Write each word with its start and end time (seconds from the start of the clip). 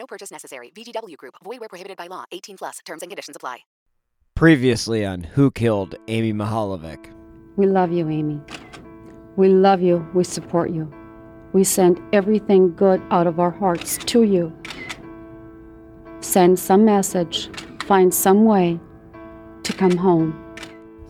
No 0.00 0.06
purchase 0.06 0.30
necessary. 0.30 0.72
VGW 0.74 1.16
Group. 1.18 1.34
Void 1.44 1.60
where 1.60 1.68
prohibited 1.68 1.98
by 1.98 2.06
law. 2.06 2.24
18 2.32 2.56
plus. 2.56 2.78
Terms 2.86 3.02
and 3.02 3.10
conditions 3.10 3.36
apply. 3.36 3.58
Previously 4.34 5.04
on 5.04 5.22
Who 5.22 5.50
Killed 5.50 5.96
Amy 6.08 6.32
Mihaljevic. 6.32 7.12
We 7.56 7.66
love 7.66 7.92
you, 7.92 8.08
Amy. 8.08 8.40
We 9.36 9.48
love 9.50 9.82
you. 9.82 10.08
We 10.14 10.24
support 10.24 10.70
you. 10.70 10.90
We 11.52 11.64
send 11.64 12.00
everything 12.14 12.74
good 12.74 13.02
out 13.10 13.26
of 13.26 13.38
our 13.38 13.50
hearts 13.50 13.98
to 13.98 14.22
you. 14.22 14.56
Send 16.20 16.58
some 16.58 16.86
message. 16.86 17.50
Find 17.84 18.14
some 18.14 18.46
way 18.46 18.80
to 19.64 19.72
come 19.74 19.98
home. 19.98 20.32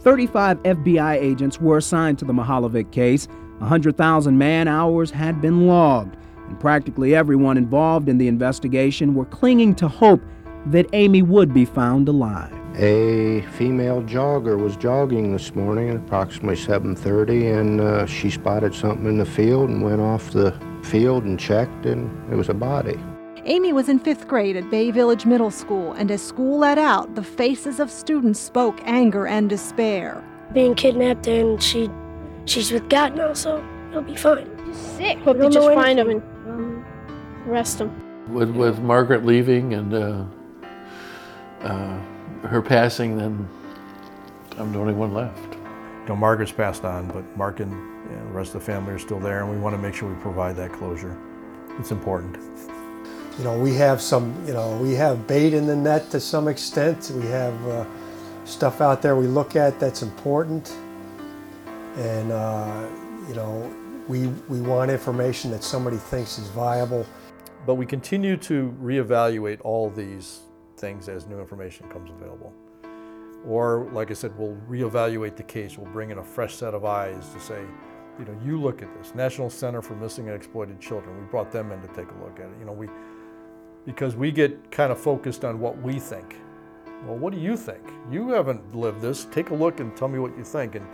35 0.01 0.61
FBI 0.65 1.15
agents 1.15 1.61
were 1.61 1.77
assigned 1.77 2.19
to 2.19 2.25
the 2.25 2.33
Mihaljevic 2.33 2.91
case. 2.91 3.29
100,000 3.59 4.37
man 4.37 4.67
hours 4.67 5.13
had 5.13 5.41
been 5.41 5.69
logged, 5.69 6.17
and 6.51 6.61
practically 6.61 7.15
everyone 7.15 7.57
involved 7.57 8.09
in 8.09 8.19
the 8.19 8.29
investigation 8.29 9.15
were 9.15 9.25
clinging 9.25 9.75
to 9.77 9.89
hope 9.89 10.21
that 10.67 10.87
Amy 10.93 11.23
would 11.23 11.55
be 11.55 11.65
found 11.65 12.09
alive. 12.09 12.53
A 12.77 13.43
female 13.53 14.03
jogger 14.03 14.59
was 14.59 14.77
jogging 14.77 15.33
this 15.33 15.55
morning 15.55 15.91
at 15.91 15.97
approximately 15.97 16.57
7:30, 16.57 17.61
and 17.61 17.81
uh, 17.81 18.07
she 18.07 18.31
spotted 18.31 18.75
something 18.75 19.07
in 19.07 19.19
the 19.19 19.25
field 19.25 19.71
and 19.71 19.83
went 19.83 20.01
off 20.01 20.31
the 20.31 20.55
field 20.83 21.25
and 21.25 21.39
checked, 21.39 21.87
and 21.87 22.11
it 22.33 22.37
was 22.37 22.49
a 22.49 22.55
body. 22.55 22.99
Amy 23.45 23.73
was 23.73 23.89
in 23.89 23.99
fifth 23.99 24.29
grade 24.29 24.57
at 24.57 24.71
Bay 24.71 24.91
Village 24.91 25.27
Middle 25.27 25.51
School, 25.51 25.93
and 25.93 26.11
as 26.11 26.23
school 26.23 26.59
let 26.59 26.79
out, 26.79 27.15
the 27.15 27.23
faces 27.23 27.81
of 27.81 27.91
students 27.91 28.39
spoke 28.39 28.81
anger 28.85 29.27
and 29.27 29.49
despair. 29.49 30.23
Being 30.53 30.75
kidnapped, 30.75 31.27
and 31.27 31.63
she, 31.63 31.91
she's 32.45 32.71
with 32.71 32.89
God 32.89 33.17
now, 33.17 33.33
so 33.33 33.65
it'll 33.89 34.03
be 34.03 34.17
fine. 34.17 34.49
He's 34.67 34.77
sick. 34.77 35.17
We 35.19 35.25
Hope 35.25 35.39
they 35.39 35.49
just 35.49 35.75
find 35.75 35.99
him 35.99 36.11
and 36.11 36.23
arrest 37.47 37.81
him. 37.81 37.91
With 38.33 38.51
with 38.51 38.81
Margaret 38.81 39.25
leaving 39.25 39.75
and 39.75 39.95
uh, 39.95 40.25
uh, 41.63 41.99
her 42.47 42.63
passing, 42.63 43.17
then 43.17 43.49
I'm 44.59 44.73
the 44.73 44.79
only 44.79 44.95
one 44.95 45.13
left. 45.13 45.55
You 46.03 46.09
know, 46.09 46.17
Margaret's 46.17 46.53
passed 46.53 46.85
on, 46.85 47.09
but 47.09 47.25
Mark 47.37 47.61
and 47.61 47.71
you 47.73 48.17
know, 48.17 48.25
the 48.25 48.33
rest 48.33 48.55
of 48.55 48.61
the 48.61 48.67
family 48.67 48.93
are 48.93 48.99
still 48.99 49.21
there, 49.21 49.43
and 49.43 49.51
we 49.51 49.57
want 49.57 49.75
to 49.75 49.81
make 49.81 49.95
sure 49.95 50.09
we 50.09 50.21
provide 50.21 50.57
that 50.57 50.73
closure. 50.73 51.17
It's 51.79 51.91
important. 51.91 52.37
You 53.39 53.45
know, 53.45 53.59
we 53.59 53.75
have 53.75 54.03
some, 54.03 54.35
you 54.47 54.53
know, 54.53 54.77
we 54.77 54.95
have 54.95 55.27
bait 55.27 55.55
in 55.55 55.67
the 55.67 55.77
net 55.77 56.11
to 56.11 56.21
some 56.21 56.47
extent. 56.47 57.11
We 57.15 57.27
have 57.29 57.69
uh, 57.69 57.87
stuff 58.45 58.81
out 58.81 59.01
there 59.01 59.17
we 59.17 59.27
look 59.27 59.57
at 59.57 59.79
that's 59.81 60.03
important. 60.03 60.77
And, 61.97 62.33
uh, 62.33 62.87
you 63.29 63.35
know, 63.35 63.73
we, 64.09 64.27
we 64.49 64.61
want 64.61 64.91
information 64.91 65.51
that 65.53 65.63
somebody 65.63 65.97
thinks 65.97 66.39
is 66.39 66.49
viable. 66.49 67.07
But 67.67 67.75
we 67.75 67.87
continue 67.87 68.37
to 68.39 68.75
reevaluate 68.81 69.61
all 69.63 69.91
these 69.91 70.41
things 70.77 71.09
as 71.09 71.27
new 71.27 71.41
information 71.41 71.89
comes 71.89 72.11
available. 72.11 72.53
Or, 73.47 73.89
like 73.93 74.11
I 74.11 74.15
said, 74.15 74.37
we'll 74.39 74.57
reevaluate 74.69 75.37
the 75.37 75.43
case. 75.43 75.79
We'll 75.79 75.91
bring 75.93 76.11
in 76.11 76.19
a 76.19 76.25
fresh 76.25 76.55
set 76.55 76.75
of 76.75 76.85
eyes 76.85 77.29
to 77.31 77.41
say, 77.41 77.63
you 78.19 78.25
know, 78.25 78.39
you 78.45 78.61
look 78.61 78.83
at 78.83 78.95
this. 78.99 79.15
National 79.15 79.49
Center 79.49 79.81
for 79.81 79.95
Missing 79.95 80.29
and 80.29 80.37
Exploited 80.37 80.81
Children. 80.81 81.19
We 81.19 81.25
brought 81.25 81.51
them 81.51 81.73
in 81.73 81.81
to 81.81 81.89
take 81.89 82.11
a 82.11 82.25
look 82.25 82.39
at 82.39 82.47
it. 82.47 82.59
You 82.59 82.67
know, 82.67 82.73
we 82.73 82.89
because 83.87 84.15
we 84.15 84.31
get 84.31 84.71
kind 84.71 84.93
of 84.93 85.01
focused 85.01 85.45
on 85.45 85.59
what 85.59 85.81
we 85.81 85.99
think. 85.99 86.37
Well, 87.07 87.17
what 87.17 87.33
do 87.33 87.41
you 87.41 87.57
think? 87.57 87.81
You 88.11 88.29
haven't 88.29 88.75
lived 88.75 89.01
this. 89.01 89.25
Take 89.27 89.51
a 89.51 89.55
look 89.55 89.81
and 89.81 89.97
tell 89.97 90.09
me 90.09 90.19
what 90.19 90.37
you 90.37 90.45
think. 90.45 90.75
And 90.75 90.87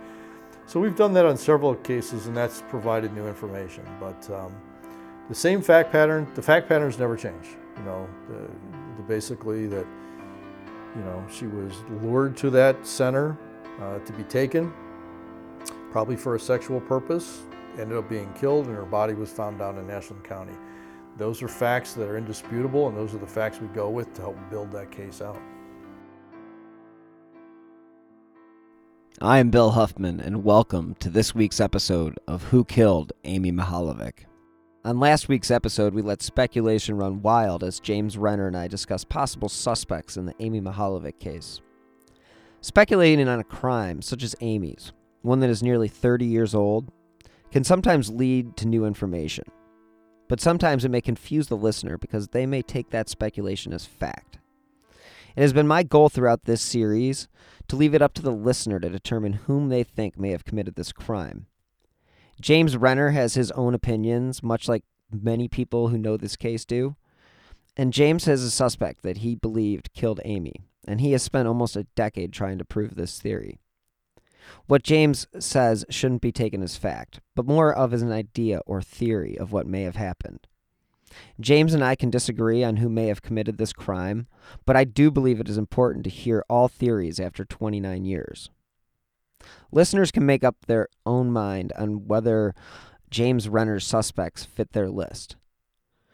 so 0.65 0.79
we've 0.79 0.95
done 0.95 1.13
that 1.13 1.25
on 1.25 1.35
several 1.35 1.75
cases, 1.75 2.27
and 2.27 2.37
that's 2.37 2.63
provided 2.69 3.13
new 3.13 3.27
information. 3.27 3.83
But 3.99 4.29
um, 4.31 4.53
the 5.29 5.35
same 5.35 5.61
fact 5.61 5.91
pattern, 5.91 6.27
the 6.35 6.41
fact 6.41 6.69
patterns 6.69 6.97
never 6.97 7.17
change. 7.17 7.47
You 7.77 7.83
know, 7.83 8.07
the, 8.27 8.49
the 8.95 9.03
basically 9.07 9.67
that 9.67 9.85
you 10.95 11.01
know 11.01 11.25
she 11.29 11.47
was 11.47 11.73
lured 12.01 12.37
to 12.37 12.49
that 12.51 12.85
center 12.85 13.37
uh, 13.81 13.99
to 13.99 14.13
be 14.13 14.23
taken, 14.23 14.73
probably 15.91 16.15
for 16.15 16.35
a 16.35 16.39
sexual 16.39 16.79
purpose, 16.79 17.41
ended 17.77 17.97
up 17.97 18.09
being 18.09 18.31
killed, 18.33 18.67
and 18.67 18.75
her 18.75 18.85
body 18.85 19.13
was 19.13 19.31
found 19.31 19.59
down 19.59 19.77
in 19.77 19.89
Ashland 19.89 20.23
County. 20.23 20.53
Those 21.17 21.41
are 21.41 21.47
facts 21.47 21.93
that 21.93 22.07
are 22.07 22.17
indisputable, 22.17 22.87
and 22.87 22.95
those 22.95 23.13
are 23.13 23.17
the 23.17 23.27
facts 23.27 23.59
we 23.59 23.67
go 23.69 23.89
with 23.89 24.13
to 24.13 24.21
help 24.21 24.37
build 24.49 24.71
that 24.71 24.91
case 24.91 25.21
out. 25.21 25.41
I 29.19 29.39
am 29.39 29.49
Bill 29.49 29.71
Huffman, 29.71 30.19
and 30.19 30.43
welcome 30.43 30.95
to 30.99 31.09
this 31.09 31.33
week's 31.33 31.59
episode 31.59 32.19
of 32.27 32.43
Who 32.43 32.63
Killed 32.63 33.13
Amy 33.23 33.51
Mihaljevic. 33.51 34.27
On 34.87 35.01
last 35.01 35.27
week's 35.27 35.51
episode, 35.51 35.93
we 35.93 36.01
let 36.01 36.21
speculation 36.21 36.95
run 36.95 37.21
wild 37.21 37.61
as 37.61 37.81
James 37.81 38.17
Renner 38.17 38.47
and 38.47 38.55
I 38.55 38.69
discussed 38.69 39.09
possible 39.09 39.49
suspects 39.49 40.15
in 40.15 40.25
the 40.25 40.33
Amy 40.39 40.61
Mihaljevic 40.61 41.19
case. 41.19 41.59
Speculating 42.61 43.27
on 43.27 43.41
a 43.41 43.43
crime 43.43 44.01
such 44.01 44.23
as 44.23 44.33
Amy's, 44.39 44.93
one 45.23 45.41
that 45.41 45.49
is 45.49 45.61
nearly 45.61 45.89
30 45.89 46.23
years 46.23 46.55
old, 46.55 46.89
can 47.51 47.65
sometimes 47.65 48.09
lead 48.11 48.55
to 48.55 48.65
new 48.65 48.85
information. 48.85 49.43
But 50.29 50.39
sometimes 50.39 50.85
it 50.85 50.91
may 50.91 51.01
confuse 51.01 51.47
the 51.47 51.57
listener 51.57 51.97
because 51.97 52.29
they 52.29 52.45
may 52.45 52.61
take 52.61 52.89
that 52.91 53.09
speculation 53.09 53.73
as 53.73 53.85
fact. 53.85 54.39
It 55.35 55.41
has 55.41 55.51
been 55.51 55.67
my 55.67 55.83
goal 55.83 56.07
throughout 56.07 56.45
this 56.45 56.61
series 56.61 57.27
to 57.67 57.75
leave 57.75 57.93
it 57.93 58.01
up 58.01 58.13
to 58.13 58.21
the 58.21 58.31
listener 58.31 58.79
to 58.79 58.87
determine 58.87 59.33
whom 59.33 59.67
they 59.67 59.83
think 59.83 60.17
may 60.17 60.29
have 60.29 60.45
committed 60.45 60.75
this 60.75 60.93
crime. 60.93 61.47
James 62.39 62.77
Renner 62.77 63.09
has 63.09 63.33
his 63.33 63.51
own 63.51 63.73
opinions, 63.73 64.43
much 64.43 64.67
like 64.67 64.83
many 65.11 65.47
people 65.47 65.87
who 65.87 65.97
know 65.97 66.17
this 66.17 66.35
case 66.35 66.65
do. 66.65 66.95
And 67.75 67.93
James 67.93 68.25
has 68.25 68.43
a 68.43 68.51
suspect 68.51 69.03
that 69.03 69.17
he 69.17 69.35
believed 69.35 69.93
killed 69.93 70.19
Amy, 70.25 70.61
and 70.87 71.01
he 71.01 71.11
has 71.11 71.23
spent 71.23 71.47
almost 71.47 71.75
a 71.75 71.87
decade 71.95 72.33
trying 72.33 72.57
to 72.57 72.65
prove 72.65 72.95
this 72.95 73.19
theory. 73.19 73.59
What 74.67 74.83
James 74.83 75.27
says 75.39 75.85
shouldn't 75.89 76.21
be 76.21 76.31
taken 76.31 76.63
as 76.63 76.77
fact, 76.77 77.19
but 77.35 77.45
more 77.45 77.73
of 77.73 77.93
as 77.93 78.01
an 78.01 78.11
idea 78.11 78.61
or 78.65 78.81
theory 78.81 79.37
of 79.37 79.51
what 79.51 79.67
may 79.67 79.83
have 79.83 79.95
happened. 79.95 80.47
James 81.39 81.73
and 81.73 81.83
I 81.83 81.95
can 81.95 82.09
disagree 82.09 82.63
on 82.63 82.77
who 82.77 82.89
may 82.89 83.07
have 83.07 83.21
committed 83.21 83.57
this 83.57 83.73
crime, 83.73 84.27
but 84.65 84.75
I 84.75 84.83
do 84.83 85.09
believe 85.11 85.39
it 85.39 85.49
is 85.49 85.57
important 85.57 86.03
to 86.03 86.09
hear 86.09 86.43
all 86.49 86.67
theories 86.67 87.19
after 87.19 87.45
29 87.45 88.05
years. 88.05 88.49
Listeners 89.71 90.11
can 90.11 90.25
make 90.25 90.43
up 90.43 90.55
their 90.65 90.87
own 91.05 91.31
mind 91.31 91.73
on 91.77 92.07
whether 92.07 92.55
James 93.09 93.47
Renner's 93.49 93.85
suspects 93.85 94.45
fit 94.45 94.73
their 94.73 94.89
list. 94.89 95.35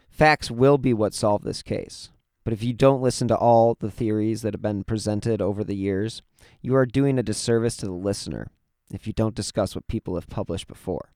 Facts 0.10 0.52
will 0.52 0.78
be 0.78 0.94
what 0.94 1.14
solve 1.14 1.44
this 1.44 1.64
case, 1.64 2.10
but 2.44 2.54
if 2.54 2.64
you 2.64 2.74
don't 2.74 3.02
listen 3.02 3.28
to 3.28 3.38
all 3.38 3.76
the 3.80 3.92
theories 3.92 4.42
that 4.42 4.54
have 4.54 4.62
been 4.62 4.84
presented 4.84 5.42
over 5.42 5.64
the 5.64 5.76
years, 5.76 6.22
you 6.62 6.76
are 6.76 6.86
doing 6.86 7.18
a 7.18 7.24
disservice 7.24 7.78
to 7.78 7.86
the 7.86 7.94
listener 7.94 8.48
if 8.92 9.08
you 9.08 9.14
don't 9.14 9.36
discuss 9.36 9.74
what 9.76 9.88
people 9.88 10.16
have 10.16 10.30
published 10.30 10.68
before. 10.68 11.14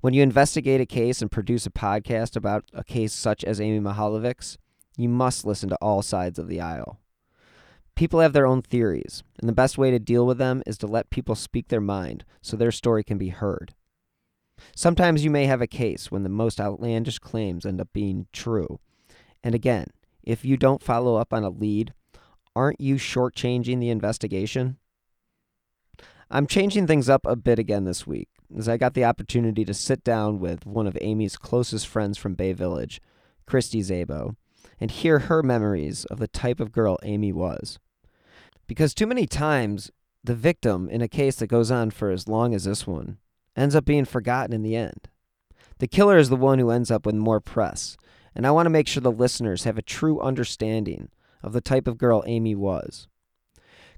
When 0.00 0.14
you 0.14 0.22
investigate 0.22 0.80
a 0.80 0.86
case 0.86 1.22
and 1.22 1.30
produce 1.30 1.64
a 1.64 1.70
podcast 1.70 2.34
about 2.34 2.64
a 2.72 2.82
case 2.82 3.12
such 3.12 3.44
as 3.44 3.60
Amy 3.60 3.78
Mihaljevic's, 3.78 4.58
you 4.96 5.08
must 5.08 5.46
listen 5.46 5.68
to 5.68 5.76
all 5.76 6.02
sides 6.02 6.40
of 6.40 6.48
the 6.48 6.60
aisle. 6.60 6.98
People 7.94 8.20
have 8.20 8.32
their 8.32 8.46
own 8.46 8.62
theories, 8.62 9.22
and 9.38 9.48
the 9.48 9.54
best 9.54 9.76
way 9.76 9.90
to 9.90 9.98
deal 9.98 10.26
with 10.26 10.38
them 10.38 10.62
is 10.66 10.78
to 10.78 10.86
let 10.86 11.10
people 11.10 11.34
speak 11.34 11.68
their 11.68 11.80
mind 11.80 12.24
so 12.40 12.56
their 12.56 12.72
story 12.72 13.04
can 13.04 13.18
be 13.18 13.28
heard. 13.28 13.74
Sometimes 14.74 15.24
you 15.24 15.30
may 15.30 15.46
have 15.46 15.60
a 15.60 15.66
case 15.66 16.10
when 16.10 16.22
the 16.22 16.28
most 16.28 16.60
outlandish 16.60 17.18
claims 17.18 17.66
end 17.66 17.80
up 17.80 17.88
being 17.92 18.26
true. 18.32 18.80
And 19.42 19.54
again, 19.54 19.88
if 20.22 20.44
you 20.44 20.56
don't 20.56 20.82
follow 20.82 21.16
up 21.16 21.32
on 21.32 21.44
a 21.44 21.50
lead, 21.50 21.92
aren't 22.54 22.80
you 22.80 22.96
shortchanging 22.96 23.80
the 23.80 23.90
investigation? 23.90 24.78
I'm 26.30 26.46
changing 26.46 26.86
things 26.86 27.08
up 27.08 27.26
a 27.26 27.36
bit 27.36 27.58
again 27.58 27.84
this 27.84 28.06
week, 28.06 28.28
as 28.56 28.68
I 28.68 28.78
got 28.78 28.94
the 28.94 29.04
opportunity 29.04 29.64
to 29.64 29.74
sit 29.74 30.02
down 30.02 30.38
with 30.38 30.64
one 30.64 30.86
of 30.86 30.96
Amy's 31.00 31.36
closest 31.36 31.86
friends 31.86 32.16
from 32.16 32.34
Bay 32.34 32.52
Village, 32.52 33.02
Christy 33.46 33.80
Zabo, 33.80 34.36
and 34.80 34.90
hear 34.90 35.20
her 35.20 35.42
memories 35.42 36.04
of 36.06 36.18
the 36.18 36.28
type 36.28 36.60
of 36.60 36.72
girl 36.72 36.98
Amy 37.02 37.32
was. 37.32 37.78
Because 38.66 38.94
too 38.94 39.06
many 39.06 39.26
times, 39.26 39.90
the 40.24 40.34
victim 40.34 40.88
in 40.88 41.02
a 41.02 41.08
case 41.08 41.36
that 41.36 41.48
goes 41.48 41.70
on 41.70 41.90
for 41.90 42.10
as 42.10 42.28
long 42.28 42.54
as 42.54 42.64
this 42.64 42.86
one 42.86 43.18
ends 43.56 43.74
up 43.74 43.84
being 43.84 44.04
forgotten 44.04 44.54
in 44.54 44.62
the 44.62 44.76
end. 44.76 45.08
The 45.78 45.88
killer 45.88 46.16
is 46.16 46.28
the 46.28 46.36
one 46.36 46.58
who 46.58 46.70
ends 46.70 46.90
up 46.90 47.04
with 47.04 47.14
more 47.14 47.40
press, 47.40 47.96
and 48.34 48.46
I 48.46 48.50
want 48.50 48.66
to 48.66 48.70
make 48.70 48.86
sure 48.86 49.00
the 49.00 49.10
listeners 49.10 49.64
have 49.64 49.78
a 49.78 49.82
true 49.82 50.20
understanding 50.20 51.08
of 51.42 51.52
the 51.52 51.60
type 51.60 51.86
of 51.86 51.98
girl 51.98 52.22
Amy 52.26 52.54
was. 52.54 53.08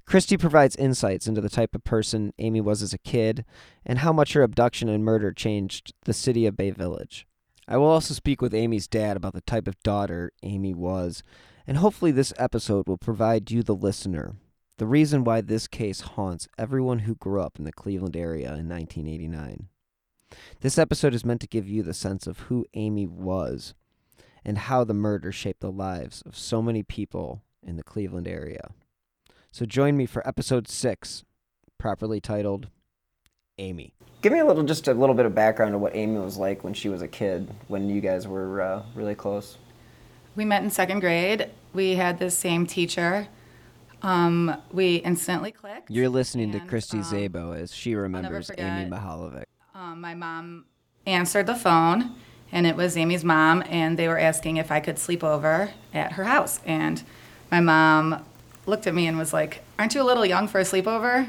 Christy 0.07 0.37
provides 0.37 0.77
insights 0.77 1.27
into 1.27 1.41
the 1.41 1.49
type 1.49 1.75
of 1.75 1.85
person 1.85 2.33
Amy 2.39 2.61
was 2.61 2.83
as 2.83 2.93
a 2.93 2.99
kid 2.99 3.45
and 3.87 4.01
how 4.01 4.13
much 4.13 4.35
her 4.35 4.43
abduction 4.43 4.89
and 4.89 5.05
murder 5.05 5.33
changed 5.33 5.95
the 6.05 6.13
city 6.13 6.47
of 6.47 6.57
Bay 6.57 6.71
Village. 6.71 7.27
I 7.67 7.77
will 7.77 7.87
also 7.87 8.15
speak 8.15 8.43
with 8.43 8.55
Amy's 8.55 8.87
dad 8.87 9.17
about 9.17 9.33
the 9.33 9.41
type 9.41 9.67
of 9.67 9.83
daughter 9.83 10.33
Amy 10.43 10.75
was, 10.75 11.23
and 11.67 11.79
hopefully, 11.79 12.11
this 12.11 12.35
episode 12.37 12.87
will 12.87 12.99
provide 12.99 13.51
you, 13.51 13.63
the 13.63 13.75
listener, 13.75 14.35
the 14.77 14.87
reason 14.87 15.25
why 15.25 15.41
this 15.41 15.67
case 15.67 16.01
haunts 16.01 16.49
everyone 16.59 17.01
who 17.01 17.15
grew 17.15 17.41
up 17.41 17.59
in 17.59 17.65
the 17.65 17.73
Cleveland 17.73 18.17
area 18.17 18.49
in 18.49 18.69
1989. 18.69 19.69
This 20.61 20.79
episode 20.79 21.15
is 21.15 21.25
meant 21.25 21.41
to 21.41 21.47
give 21.47 21.69
you 21.69 21.83
the 21.83 21.95
sense 21.95 22.27
of 22.27 22.41
who 22.41 22.67
Amy 22.75 23.07
was 23.07 23.75
and 24.45 24.59
how 24.59 24.85
the 24.85 24.93
murder 24.93 25.33
shaped 25.33 25.61
the 25.61 25.73
lives 25.73 26.23
of 26.27 26.37
so 26.37 26.61
many 26.61 26.83
people 26.83 27.43
in 27.63 27.77
the 27.77 27.83
Cleveland 27.83 28.29
area. 28.29 28.73
So 29.53 29.65
join 29.65 29.97
me 29.97 30.05
for 30.07 30.27
episode 30.27 30.69
six, 30.69 31.25
properly 31.79 32.21
titled 32.21 32.69
Amy. 33.59 33.93
Give 34.23 34.33
me 34.33 34.39
a 34.39 34.45
little, 34.45 34.63
just 34.63 34.89
a 34.89 34.95
little 34.95 35.15
bit 35.15 35.27
of 35.27 35.35
background 35.35 35.75
of 35.75 35.81
what 35.81 35.95
Amy 35.95 36.19
was 36.19 36.37
like 36.37 36.65
when 36.65 36.75
she 36.75 36.89
was 36.89 37.03
a 37.03 37.09
kid, 37.09 37.51
when 37.69 37.89
you 37.89 38.01
guys 38.01 38.27
were 38.27 38.63
uh, 38.63 38.83
really 38.95 39.15
close. 39.15 39.59
We 40.35 40.45
met 40.45 40.63
in 40.63 40.71
second 40.71 41.01
grade. 41.01 41.51
We 41.73 41.95
had 41.95 42.19
the 42.19 42.31
same 42.31 42.67
teacher. 42.67 43.29
Um, 44.03 44.57
we 44.73 44.97
instantly 44.97 45.53
clicked. 45.53 45.91
You're 45.91 46.09
listening 46.09 46.53
to 46.53 46.61
Christy 46.61 46.99
Zabo 46.99 47.57
as 47.59 47.73
she 47.73 47.95
remembers 47.95 48.51
Amy 48.59 48.91
Mihaljevic. 48.91 49.45
Um, 49.75 50.01
my 50.01 50.15
mom 50.15 50.65
answered 51.07 51.47
the 51.47 51.55
phone, 51.55 52.17
and 52.51 52.67
it 52.67 52.77
was 52.77 52.97
Amy's 52.97 53.25
mom, 53.25 53.63
and 53.69 53.99
they 53.99 54.09
were 54.09 54.19
asking 54.19 54.57
if 54.57 54.71
I 54.71 54.81
could 54.81 54.99
sleep 54.99 55.23
over 55.23 55.71
at 55.93 56.13
her 56.13 56.25
house. 56.25 56.61
And 56.67 57.03
my 57.51 57.61
mom 57.61 58.25
looked 58.67 58.87
at 58.87 58.95
me 58.95 59.07
and 59.07 59.17
was 59.17 59.33
like, 59.33 59.63
Aren't 59.79 59.95
you 59.95 60.03
a 60.03 60.05
little 60.05 60.27
young 60.27 60.49
for 60.49 60.61
a 60.61 60.65
sleepover? 60.65 61.29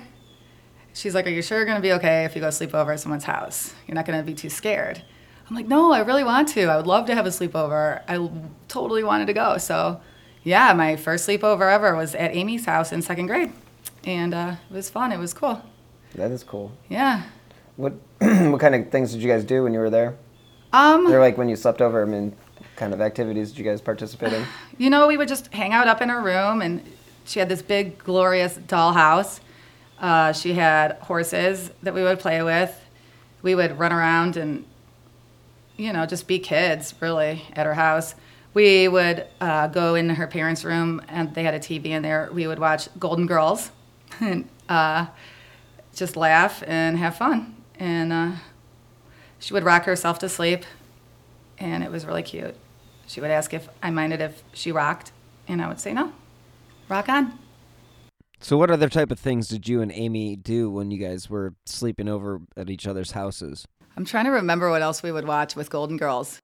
She's 0.96 1.14
like, 1.14 1.28
Are 1.28 1.30
you 1.30 1.42
sure 1.42 1.58
you're 1.58 1.66
going 1.66 1.78
to 1.78 1.82
be 1.82 1.92
okay 1.94 2.24
if 2.24 2.36
you 2.36 2.42
go 2.42 2.50
sleep 2.50 2.74
over 2.74 2.94
at 2.94 3.00
someone's 3.02 3.26
house? 3.26 3.74
You're 3.86 3.96
not 3.96 4.06
going 4.06 4.18
to 4.18 4.26
be 4.26 4.34
too 4.34 4.50
scared. 4.50 5.02
I'm 5.48 5.56
like, 5.56 5.68
No, 5.68 5.92
I 5.92 6.00
really 6.00 6.24
want 6.24 6.48
to. 6.50 6.64
I 6.66 6.78
would 6.78 6.88
love 6.88 7.06
to 7.08 7.16
have 7.16 7.26
a 7.26 7.30
sleepover. 7.30 8.02
I 8.08 8.30
totally 8.70 9.04
wanted 9.04 9.28
to 9.28 9.34
go. 9.34 9.58
So, 9.58 10.00
yeah, 10.44 10.72
my 10.74 10.96
first 10.96 11.28
sleepover 11.28 11.72
ever 11.72 11.96
was 11.96 12.16
at 12.16 12.34
Amy's 12.34 12.66
house 12.66 12.94
in 12.94 13.02
second 13.02 13.28
grade. 13.28 13.52
And 14.06 14.34
uh, 14.34 14.56
it 14.70 14.74
was 14.74 14.90
fun. 14.90 15.12
It 15.12 15.20
was 15.20 15.34
cool. 15.34 15.62
That 16.16 16.32
is 16.32 16.44
cool. 16.44 16.72
Yeah. 16.88 17.24
What 17.76 17.94
what 18.20 18.62
kind 18.62 18.74
of 18.74 18.90
things 18.90 19.12
did 19.12 19.22
you 19.22 19.30
guys 19.30 19.44
do 19.44 19.64
when 19.64 19.74
you 19.74 19.80
were 19.80 19.90
there? 19.90 20.16
Um, 20.72 21.10
They're 21.10 21.20
like 21.20 21.38
when 21.38 21.50
you 21.50 21.58
slept 21.58 21.82
over. 21.82 22.02
I 22.02 22.06
mean, 22.06 22.34
kind 22.78 22.94
of 22.94 23.02
activities 23.02 23.50
did 23.50 23.60
you 23.60 23.66
guys 23.66 23.82
participate 23.82 24.32
in? 24.32 24.46
You 24.78 24.90
know, 24.90 25.08
we 25.08 25.18
would 25.18 25.28
just 25.28 25.54
hang 25.54 25.72
out 25.72 25.88
up 25.88 26.02
in 26.02 26.10
her 26.10 26.22
room, 26.22 26.62
and 26.62 26.84
she 27.24 27.40
had 27.40 27.48
this 27.48 27.62
big, 27.62 27.98
glorious 27.98 28.58
dollhouse. 28.58 29.40
Uh, 30.00 30.34
she 30.34 30.54
had 30.54 30.94
horses 31.02 31.72
that 31.84 31.94
we 31.94 32.04
would 32.04 32.20
play 32.20 32.42
with. 32.44 32.80
We 33.42 33.56
would 33.56 33.80
run 33.80 33.94
around 33.94 34.38
and, 34.38 34.66
you 35.78 35.94
know, 35.94 36.06
just 36.06 36.28
be 36.28 36.40
kids, 36.40 36.94
really, 37.00 37.44
at 37.54 37.66
her 37.66 37.74
house. 37.74 38.16
We 38.54 38.88
would 38.88 39.28
uh, 39.42 39.68
go 39.68 39.96
in 39.96 40.10
her 40.10 40.28
parents' 40.28 40.64
room, 40.64 41.02
and 41.10 41.34
they 41.36 41.44
had 41.44 41.54
a 41.54 41.60
TV 41.60 41.88
in 41.88 42.02
there. 42.02 42.30
We 42.32 42.48
would 42.48 42.60
watch 42.60 42.88
Golden 42.98 43.28
Girls, 43.28 43.72
and 44.20 44.48
uh, 44.70 45.08
just 45.94 46.16
laugh 46.16 46.64
and 46.66 46.98
have 46.98 47.18
fun. 47.18 47.56
And 47.78 48.14
uh, 48.14 48.32
she 49.40 49.54
would 49.54 49.64
rock 49.64 49.84
herself 49.84 50.20
to 50.20 50.30
sleep, 50.30 50.64
and 51.58 51.84
it 51.84 51.92
was 51.92 52.06
really 52.06 52.24
cute. 52.24 52.56
She 53.08 53.22
would 53.22 53.30
ask 53.30 53.54
if 53.54 53.70
I 53.84 53.92
minded 53.92 54.22
if 54.22 54.42
she 54.54 54.72
rocked, 54.72 55.12
and 55.48 55.62
I 55.62 55.68
would 55.68 55.80
say 55.80 55.94
no. 55.94 56.14
Rock 56.88 57.10
on. 57.10 57.38
So, 58.46 58.58
what 58.58 58.70
other 58.70 58.90
type 58.90 59.10
of 59.10 59.18
things 59.18 59.48
did 59.48 59.68
you 59.68 59.82
and 59.82 59.92
Amy 59.92 60.36
do 60.36 60.70
when 60.70 60.92
you 60.92 61.00
guys 61.00 61.32
were 61.32 61.56
sleeping 61.66 62.08
over 62.08 62.42
at 62.56 62.70
each 62.70 62.86
other's 62.86 63.10
houses? 63.10 63.68
I'm 63.98 64.06
trying 64.06 64.26
to 64.26 64.30
remember 64.30 64.70
what 64.70 64.84
else 64.84 65.02
we 65.02 65.12
would 65.12 65.26
watch 65.26 65.56
with 65.56 65.72
Golden 65.72 65.98
Girls. 65.98 66.40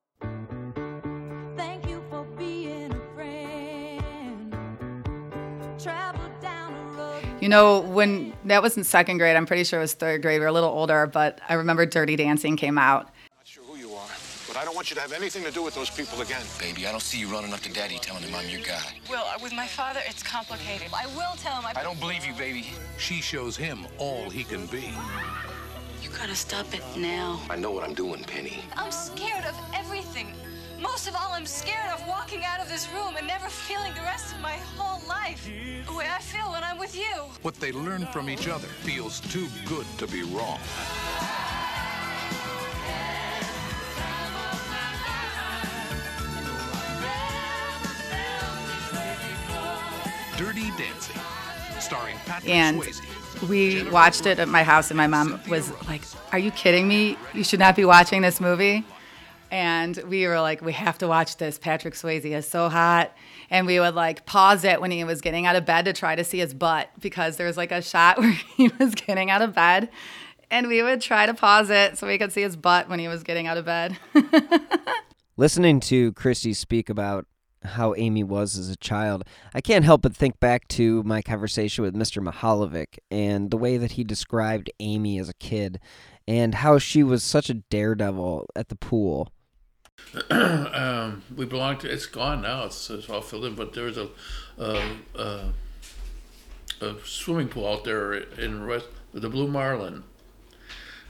You 7.40 7.50
know, 7.50 7.82
when 7.82 8.34
that 8.46 8.64
was 8.64 8.78
in 8.78 8.84
second 8.84 9.20
grade, 9.20 9.36
I'm 9.36 9.46
pretty 9.46 9.64
sure 9.64 9.78
it 9.78 9.84
was 9.84 9.94
third 9.94 10.24
grade. 10.24 10.40
We 10.40 10.46
were 10.46 10.48
a 10.48 10.54
little 10.54 10.72
older, 10.72 11.06
but 11.06 11.40
I 11.50 11.54
remember 11.54 11.86
Dirty 11.86 12.16
Dancing 12.16 12.58
came 12.58 12.80
out. 12.80 13.12
Not 13.38 13.46
sure 13.46 13.64
who 13.64 13.76
you 13.76 13.94
are, 13.94 14.10
but 14.52 14.60
I 14.60 14.66
don't 14.66 14.76
want 14.76 14.90
you 14.90 14.96
to 14.96 15.02
have 15.02 15.14
anything 15.14 15.46
to 15.46 15.52
do 15.52 15.64
with 15.64 15.76
those 15.76 15.90
people 15.90 16.20
again. 16.20 16.42
Baby, 16.60 16.86
I 16.86 16.92
don't 16.92 17.02
see 17.02 17.18
you 17.18 17.30
running 17.30 17.54
up 17.54 17.62
to 17.62 17.72
Daddy 17.72 17.98
telling 18.00 18.24
him 18.24 18.36
I'm 18.36 18.50
your 18.50 18.60
guy. 18.60 18.84
Will, 19.10 19.20
uh, 19.20 19.38
with 19.42 19.54
my 19.54 19.66
father, 19.66 20.02
it's 20.06 20.22
complicated. 20.22 20.90
I 20.94 21.06
will 21.16 21.38
tell 21.38 21.56
him. 21.56 21.66
I, 21.66 21.80
I 21.80 21.84
don't 21.84 22.00
believe 22.02 22.26
you, 22.26 22.34
baby. 22.34 22.74
She 22.98 23.22
shows 23.22 23.56
him 23.56 23.88
all 23.98 24.30
he 24.30 24.44
can 24.44 24.66
be. 24.66 24.94
You 26.04 26.10
gotta 26.10 26.36
stop 26.36 26.74
it 26.74 26.84
now. 26.98 27.40
I 27.50 27.56
know 27.56 27.72
what 27.72 27.86
I'm 27.86 27.94
doing, 27.94 28.26
Penny. 28.26 28.60
I'm 28.76 28.92
scared 28.92 29.46
of 29.46 29.56
everything. 29.74 30.36
Most 30.82 31.08
of 31.08 31.16
all, 31.16 31.32
I'm 31.32 31.46
scared 31.46 31.90
of 31.94 32.06
walking 32.06 32.44
out 32.44 32.60
of 32.60 32.68
this 32.68 32.92
room 32.92 33.16
and 33.16 33.26
never 33.26 33.48
feeling 33.48 33.94
the 33.94 34.02
rest 34.02 34.36
of 34.36 34.42
my 34.42 34.58
whole 34.76 35.02
life 35.08 35.50
the 35.88 35.94
way 35.94 36.08
I 36.14 36.20
feel 36.20 36.52
when 36.52 36.62
I'm 36.62 36.78
with 36.78 36.98
you. 36.98 37.24
What 37.42 37.56
they 37.56 37.72
learn 37.72 38.06
from 38.08 38.30
each 38.30 38.50
other 38.50 38.68
feels 38.68 39.22
too 39.22 39.48
good 39.66 39.86
to 40.00 40.08
be 40.08 40.24
wrong. 40.24 40.60
Dancing, 50.82 51.22
starring 51.80 52.18
Patrick 52.26 52.50
And 52.54 52.82
Swayze. 52.82 53.50
we 53.50 53.90
watched 53.90 54.26
it 54.26 54.40
at 54.40 54.48
my 54.48 54.64
house, 54.64 54.90
and 54.92 54.98
my 54.98 55.08
mom 55.08 55.40
was 55.50 55.72
like, 55.88 56.02
Are 56.32 56.40
you 56.40 56.52
kidding 56.52 56.88
me? 56.88 57.18
You 57.34 57.44
should 57.44 57.60
not 57.60 57.76
be 57.76 57.86
watching 57.86 58.22
this 58.22 58.42
movie. 58.42 58.84
And 59.52 59.98
we 60.08 60.26
were 60.28 60.40
like, 60.42 60.62
We 60.62 60.74
have 60.74 60.98
to 61.00 61.08
watch 61.08 61.38
this. 61.38 61.58
Patrick 61.60 61.94
Swayze 61.94 62.26
is 62.26 62.48
so 62.48 62.70
hot. 62.70 63.16
And 63.50 63.68
we 63.68 63.80
would 63.82 63.96
like 63.96 64.26
pause 64.26 64.64
it 64.64 64.80
when 64.80 64.92
he 64.92 65.04
was 65.04 65.20
getting 65.22 65.46
out 65.46 65.56
of 65.58 65.66
bed 65.66 65.84
to 65.86 65.94
try 65.94 66.16
to 66.16 66.24
see 66.24 66.40
his 66.40 66.54
butt 66.54 66.90
because 67.00 67.36
there 67.36 67.48
was 67.48 67.58
like 67.58 67.72
a 67.74 67.82
shot 67.82 68.18
where 68.20 68.32
he 68.32 68.70
was 68.80 68.96
getting 68.96 69.30
out 69.30 69.42
of 69.42 69.54
bed. 69.54 69.90
And 70.50 70.68
we 70.68 70.82
would 70.82 71.02
try 71.02 71.26
to 71.26 71.34
pause 71.34 71.70
it 71.70 71.98
so 71.98 72.08
we 72.08 72.18
could 72.18 72.32
see 72.32 72.42
his 72.42 72.56
butt 72.56 72.90
when 72.90 73.00
he 73.00 73.08
was 73.08 73.24
getting 73.24 73.48
out 73.48 73.58
of 73.58 73.66
bed. 73.66 73.98
Listening 75.38 75.80
to 75.82 76.12
Christy 76.14 76.54
speak 76.54 76.90
about 76.90 77.26
how 77.64 77.94
Amy 77.96 78.24
was 78.24 78.58
as 78.58 78.70
a 78.70 78.78
child, 78.78 79.24
I 79.54 79.62
can't 79.62 79.86
help 79.86 80.02
but 80.02 80.16
think 80.16 80.40
back 80.40 80.68
to 80.70 81.04
my 81.04 81.22
conversation 81.22 81.84
with 81.84 81.96
Mr. 81.96 82.24
Mihaljevic 82.24 82.98
and 83.10 83.52
the 83.52 83.58
way 83.58 83.78
that 83.78 83.94
he 83.94 84.04
described 84.04 84.72
Amy 84.80 85.20
as 85.20 85.30
a 85.30 85.34
kid 85.36 85.80
and 86.28 86.56
how 86.56 86.78
she 86.78 87.04
was 87.04 87.24
such 87.24 87.50
a 87.50 87.56
daredevil 87.56 88.48
at 88.56 88.70
the 88.70 88.76
pool. 88.76 89.32
um, 90.30 91.24
we 91.36 91.46
belonged 91.46 91.82
to. 91.82 91.92
It's 91.92 92.06
gone 92.06 92.42
now. 92.42 92.66
It's, 92.66 92.90
it's 92.90 93.10
all 93.10 93.22
filled 93.22 93.46
in. 93.46 93.56
But 93.56 93.74
there 93.74 93.86
was 93.86 93.98
a, 93.98 94.10
a 94.58 95.54
swimming 97.06 97.48
pool 97.48 97.68
out 97.68 97.84
there 97.84 98.14
in 98.14 98.66
West, 98.66 98.88
the 99.14 99.30
Blue 99.30 99.48
Marlin, 99.48 100.04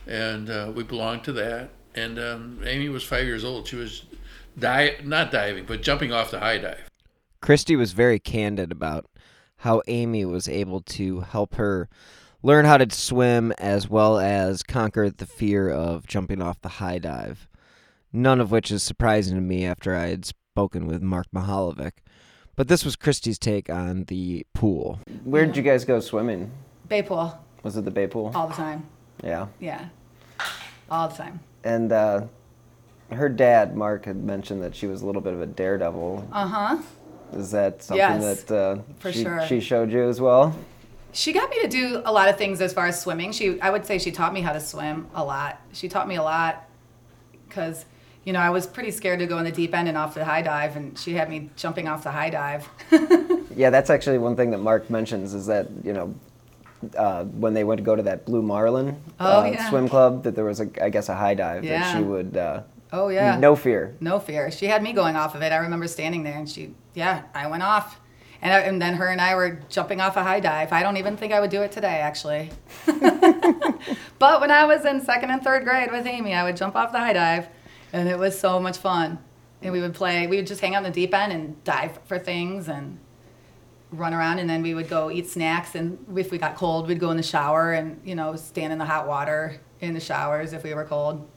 and 0.06 0.50
uh, 0.50 0.72
we 0.74 0.84
belonged 0.84 1.24
to 1.26 1.32
that. 1.34 1.70
And 1.96 2.20
um, 2.20 2.62
Amy 2.66 2.90
was 2.90 3.04
five 3.04 3.26
years 3.26 3.44
old. 3.44 3.68
She 3.68 3.76
was 3.76 4.04
di- 4.58 4.98
not 5.04 5.32
diving, 5.32 5.66
but 5.66 5.82
jumping 5.82 6.12
off 6.12 6.32
the 6.32 6.40
high 6.40 6.58
dive. 6.58 6.90
Christy 7.42 7.76
was 7.76 7.94
very 7.94 8.20
candid 8.20 8.72
about 8.72 9.06
how 9.58 9.82
Amy 9.88 10.26
was 10.26 10.48
able 10.48 10.82
to 10.82 11.22
help 11.22 11.56
her 11.56 11.90
learn 12.44 12.66
how 12.66 12.78
to 12.78 12.90
swim 12.94 13.52
as 13.54 13.90
well 13.90 14.20
as 14.20 14.64
conquer 14.64 15.10
the 15.10 15.26
fear 15.26 15.70
of 15.70 16.08
jumping 16.08 16.42
off 16.42 16.62
the 16.62 16.70
high 16.70 17.00
dive. 17.00 17.48
None 18.14 18.40
of 18.40 18.52
which 18.52 18.72
is 18.72 18.84
surprising 18.84 19.36
to 19.36 19.42
me 19.42 19.66
after 19.66 19.96
I 19.96 20.08
had 20.08 20.26
spoken 20.26 20.86
with 20.86 21.02
Mark 21.02 21.28
Mihaljevic. 21.34 21.94
But 22.56 22.68
this 22.68 22.84
was 22.84 22.96
Christy's 22.96 23.40
take 23.40 23.70
on 23.70 24.04
the 24.06 24.46
pool. 24.54 25.00
Where 25.24 25.46
did 25.46 25.56
you 25.56 25.64
guys 25.64 25.86
go 25.86 26.00
swimming? 26.00 26.52
Bay 26.90 27.02
pool. 27.02 27.40
Was 27.64 27.78
it 27.78 27.86
the 27.86 27.92
Bay 27.92 28.08
Pool? 28.08 28.32
All 28.34 28.48
the 28.48 28.54
time. 28.56 28.86
Yeah. 29.24 29.48
Yeah. 29.60 29.86
All 30.90 31.08
the 31.08 31.16
time. 31.16 31.40
And 31.64 31.92
uh, 31.92 32.22
her 33.12 33.30
dad, 33.30 33.76
Mark, 33.76 34.06
had 34.06 34.24
mentioned 34.24 34.62
that 34.64 34.76
she 34.76 34.88
was 34.88 35.02
a 35.02 35.06
little 35.06 35.22
bit 35.22 35.34
of 35.34 35.42
a 35.42 35.46
daredevil. 35.46 36.28
Uh 36.32 36.48
huh. 36.48 36.78
Is 37.34 37.52
that 37.52 37.82
something 37.84 37.98
Yes, 37.98 38.44
that 38.44 38.56
uh, 38.56 38.82
for 39.00 39.12
she, 39.14 39.24
sure. 39.24 39.46
she 39.48 39.60
showed 39.62 39.92
you 39.92 40.08
as 40.10 40.20
well? 40.20 40.56
She 41.14 41.34
got 41.34 41.50
me 41.50 41.62
to 41.62 41.68
do 41.68 42.02
a 42.06 42.12
lot 42.12 42.30
of 42.30 42.38
things 42.38 42.62
as 42.62 42.74
far 42.74 42.88
as 42.88 43.02
swimming. 43.02 43.32
She, 43.32 43.60
I 43.62 43.70
would 43.70 43.86
say, 43.86 44.00
she 44.00 44.12
taught 44.12 44.34
me 44.34 44.42
how 44.42 44.54
to 44.54 44.60
swim 44.60 45.08
a 45.14 45.24
lot. 45.24 45.60
She 45.74 45.88
taught 45.90 46.08
me 46.08 46.16
a 46.16 46.24
lot 46.24 46.68
because, 47.48 47.86
you 48.26 48.32
know, 48.34 48.40
I 48.40 48.50
was 48.50 48.66
pretty 48.68 48.92
scared 48.92 49.20
to 49.20 49.28
go 49.28 49.38
in 49.38 49.44
the 49.46 49.52
deep 49.52 49.74
end 49.74 49.88
and 49.90 49.98
off 49.98 50.14
the 50.14 50.24
high 50.26 50.42
dive, 50.42 50.76
and 50.78 50.98
she 50.98 51.14
had 51.14 51.30
me 51.30 51.50
jumping 51.58 51.88
off 51.88 52.04
the 52.04 52.12
high 52.12 52.30
dive. 52.30 52.68
Yeah, 53.54 53.70
that's 53.70 53.90
actually 53.90 54.18
one 54.18 54.38
thing 54.38 54.52
that 54.52 54.60
Mark 54.60 54.90
mentions 54.90 55.34
is 55.34 55.46
that, 55.48 55.68
you 55.84 55.92
know, 55.92 56.16
uh, 56.98 57.26
when 57.26 57.54
they 57.54 57.66
went 57.66 57.80
to 57.80 57.84
go 57.84 57.98
to 57.98 58.04
that 58.04 58.26
Blue 58.26 58.42
Marlin 58.42 58.96
Oh, 59.20 59.42
uh, 59.42 59.46
yeah. 59.46 59.70
swim 59.70 59.90
club, 59.90 60.24
that 60.24 60.36
there 60.36 60.46
was, 60.46 60.62
a, 60.62 60.70
I 60.82 60.90
guess, 60.90 61.10
a 61.10 61.16
high 61.16 61.34
dive 61.34 61.66
Yeah. 61.66 61.82
that 61.82 61.98
she 61.98 62.02
would 62.02 62.38
uh, 62.38 62.62
Oh 62.92 63.08
yeah. 63.08 63.38
No 63.38 63.56
fear. 63.56 63.96
No 64.00 64.20
fear. 64.20 64.52
She 64.52 64.66
had 64.66 64.84
me 64.84 64.94
going 64.94 65.16
off 65.16 65.36
of 65.36 65.42
it. 65.42 65.52
I 65.52 65.58
remember 65.58 65.88
standing 65.88 66.24
there 66.24 66.38
and 66.38 66.50
she, 66.50 66.74
yeah, 66.94 67.24
I 67.34 67.48
went 67.48 67.64
off. 67.64 68.00
And, 68.42 68.52
I, 68.52 68.60
and 68.62 68.82
then 68.82 68.96
her 68.96 69.08
and 69.08 69.22
I 69.22 69.36
were 69.36 69.60
jumping 69.70 70.02
off 70.02 70.18
a 70.18 70.24
high 70.24 70.40
dive. 70.40 70.74
I 70.74 70.82
don't 70.82 70.98
even 70.98 71.16
think 71.16 71.32
I 71.32 71.40
would 71.40 71.52
do 71.52 71.62
it 71.62 71.72
today, 71.72 72.00
actually. 72.00 72.50
but 74.20 74.42
when 74.42 74.50
I 74.50 74.66
was 74.66 74.84
in 74.84 75.00
second 75.02 75.30
and 75.30 75.44
third 75.44 75.64
grade 75.64 75.92
with 75.92 76.08
Amy, 76.08 76.34
I 76.34 76.44
would 76.44 76.58
jump 76.58 76.76
off 76.76 76.92
the 76.92 76.98
high 76.98 77.14
dive, 77.14 77.50
and 77.94 78.10
it 78.10 78.18
was 78.18 78.40
so 78.40 78.60
much 78.60 78.80
fun. 78.80 79.20
And 79.62 79.72
we 79.72 79.80
would 79.80 79.94
play, 79.94 80.26
we 80.26 80.38
would 80.38 80.48
just 80.48 80.60
hang 80.60 80.74
out 80.74 80.84
in 80.84 80.92
the 80.92 81.02
deep 81.02 81.14
end 81.14 81.32
and 81.32 81.64
dive 81.64 82.00
for 82.06 82.18
things 82.18 82.68
and 82.68 82.98
run 83.92 84.12
around, 84.12 84.40
and 84.40 84.50
then 84.50 84.64
we 84.64 84.74
would 84.74 84.90
go 84.90 85.12
eat 85.12 85.30
snacks. 85.30 85.76
And 85.76 86.04
if 86.18 86.32
we 86.32 86.40
got 86.40 86.56
cold, 86.56 86.88
we'd 86.88 87.00
go 87.00 87.12
in 87.12 87.18
the 87.18 87.24
shower 87.24 87.74
and, 87.74 88.02
you 88.04 88.16
know, 88.16 88.36
stand 88.36 88.74
in 88.74 88.80
the 88.80 88.86
hot 88.86 89.08
water 89.08 89.62
in 89.82 89.94
the 89.94 90.00
showers 90.00 90.54
if 90.54 90.64
we 90.64 90.74
were 90.74 90.86
cold. 90.86 91.30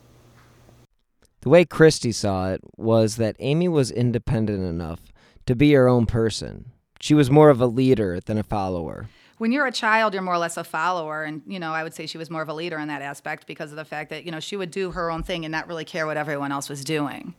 The 1.45 1.51
way 1.51 1.67
Christy 1.67 2.11
saw 2.11 2.53
it 2.53 2.63
was 2.79 3.17
that 3.17 3.37
Amy 3.39 3.69
was 3.69 3.91
independent 3.91 4.65
enough 4.65 5.01
to 5.45 5.55
be 5.55 5.75
her 5.75 5.87
own 5.87 6.07
person. 6.07 6.73
She 7.01 7.13
was 7.13 7.31
more 7.31 7.51
of 7.51 7.61
a 7.61 7.67
leader 7.67 8.19
than 8.19 8.39
a 8.39 8.43
follower. 8.43 9.09
when 9.37 9.53
you're 9.53 9.67
a 9.67 9.73
child, 9.73 10.15
you're 10.15 10.23
more 10.23 10.33
or 10.33 10.39
less 10.39 10.57
a 10.57 10.65
follower. 10.65 11.23
And, 11.23 11.43
you 11.47 11.59
know, 11.59 11.73
I 11.73 11.83
would 11.83 11.93
say 11.93 12.07
she 12.07 12.17
was 12.17 12.31
more 12.31 12.41
of 12.41 12.49
a 12.49 12.55
leader 12.55 12.79
in 12.79 12.89
that 12.89 13.03
aspect 13.03 13.47
because 13.47 13.73
of 13.73 13.77
the 13.77 13.85
fact 13.85 14.09
that, 14.09 14.25
you 14.25 14.33
know, 14.33 14.41
she 14.41 14.57
would 14.57 14.71
do 14.71 14.93
her 14.93 15.11
own 15.11 15.23
thing 15.23 15.45
and 15.45 15.53
not 15.53 15.69
really 15.69 15.85
care 15.85 16.07
what 16.07 16.17
everyone 16.17 16.51
else 16.51 16.71
was 16.71 16.83
doing. 16.83 17.35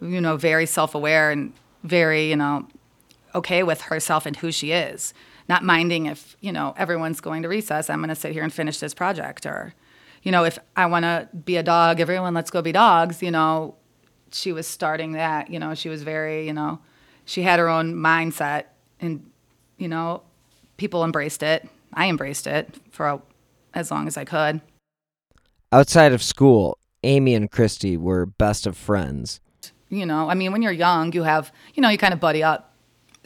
You 0.00 0.20
know, 0.20 0.36
very 0.36 0.66
self 0.66 0.94
aware 0.94 1.32
and 1.32 1.52
very, 1.82 2.30
you 2.30 2.36
know, 2.36 2.68
okay 3.34 3.64
with 3.64 3.80
herself 3.80 4.26
and 4.26 4.36
who 4.36 4.52
she 4.52 4.70
is. 4.70 5.12
Not 5.48 5.64
minding 5.64 6.06
if, 6.06 6.36
you 6.40 6.52
know, 6.52 6.72
everyone's 6.76 7.20
going 7.20 7.42
to 7.42 7.48
recess, 7.48 7.90
I'm 7.90 7.98
going 7.98 8.10
to 8.10 8.14
sit 8.14 8.32
here 8.32 8.44
and 8.44 8.52
finish 8.52 8.78
this 8.78 8.94
project. 8.94 9.44
Or, 9.44 9.74
you 10.24 10.32
know, 10.32 10.44
if 10.44 10.58
I 10.74 10.86
want 10.86 11.04
to 11.04 11.28
be 11.44 11.56
a 11.56 11.62
dog, 11.62 12.00
everyone, 12.00 12.34
let's 12.34 12.50
go 12.50 12.62
be 12.62 12.72
dogs. 12.72 13.22
You 13.22 13.30
know, 13.30 13.76
she 14.32 14.52
was 14.52 14.66
starting 14.66 15.12
that. 15.12 15.50
You 15.50 15.58
know, 15.60 15.74
she 15.74 15.90
was 15.90 16.02
very, 16.02 16.46
you 16.46 16.52
know, 16.52 16.80
she 17.26 17.42
had 17.42 17.58
her 17.60 17.68
own 17.68 17.94
mindset 17.94 18.64
and, 18.98 19.30
you 19.76 19.86
know, 19.86 20.22
people 20.78 21.04
embraced 21.04 21.42
it. 21.42 21.68
I 21.92 22.08
embraced 22.08 22.46
it 22.46 22.74
for 22.90 23.06
a, 23.06 23.22
as 23.74 23.90
long 23.90 24.08
as 24.08 24.16
I 24.16 24.24
could. 24.24 24.62
Outside 25.70 26.12
of 26.12 26.22
school, 26.22 26.78
Amy 27.02 27.34
and 27.34 27.50
Christy 27.50 27.96
were 27.98 28.24
best 28.24 28.66
of 28.66 28.78
friends. 28.78 29.40
You 29.90 30.06
know, 30.06 30.30
I 30.30 30.34
mean, 30.34 30.52
when 30.52 30.62
you're 30.62 30.72
young, 30.72 31.12
you 31.12 31.22
have, 31.24 31.52
you 31.74 31.82
know, 31.82 31.90
you 31.90 31.98
kind 31.98 32.14
of 32.14 32.18
buddy 32.18 32.42
up. 32.42 32.74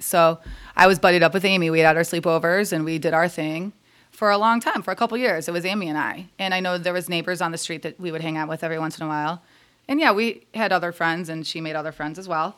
So 0.00 0.40
I 0.76 0.88
was 0.88 0.98
buddied 0.98 1.22
up 1.22 1.32
with 1.32 1.44
Amy. 1.44 1.70
We 1.70 1.78
had 1.78 1.96
our 1.96 2.02
sleepovers 2.02 2.72
and 2.72 2.84
we 2.84 2.98
did 2.98 3.14
our 3.14 3.28
thing 3.28 3.72
for 4.18 4.30
a 4.30 4.36
long 4.36 4.58
time, 4.58 4.82
for 4.82 4.90
a 4.90 4.96
couple 4.96 5.16
years. 5.16 5.46
It 5.46 5.52
was 5.52 5.64
Amy 5.64 5.88
and 5.88 5.96
I. 5.96 6.26
And 6.40 6.52
I 6.52 6.58
know 6.58 6.76
there 6.76 6.92
was 6.92 7.08
neighbors 7.08 7.40
on 7.40 7.52
the 7.52 7.56
street 7.56 7.82
that 7.82 8.00
we 8.00 8.10
would 8.10 8.20
hang 8.20 8.36
out 8.36 8.48
with 8.48 8.64
every 8.64 8.76
once 8.76 8.98
in 8.98 9.06
a 9.06 9.08
while. 9.08 9.42
And 9.86 10.00
yeah, 10.00 10.10
we 10.10 10.44
had 10.54 10.72
other 10.72 10.90
friends 10.90 11.28
and 11.28 11.46
she 11.46 11.60
made 11.60 11.76
other 11.76 11.92
friends 11.92 12.18
as 12.18 12.26
well. 12.26 12.56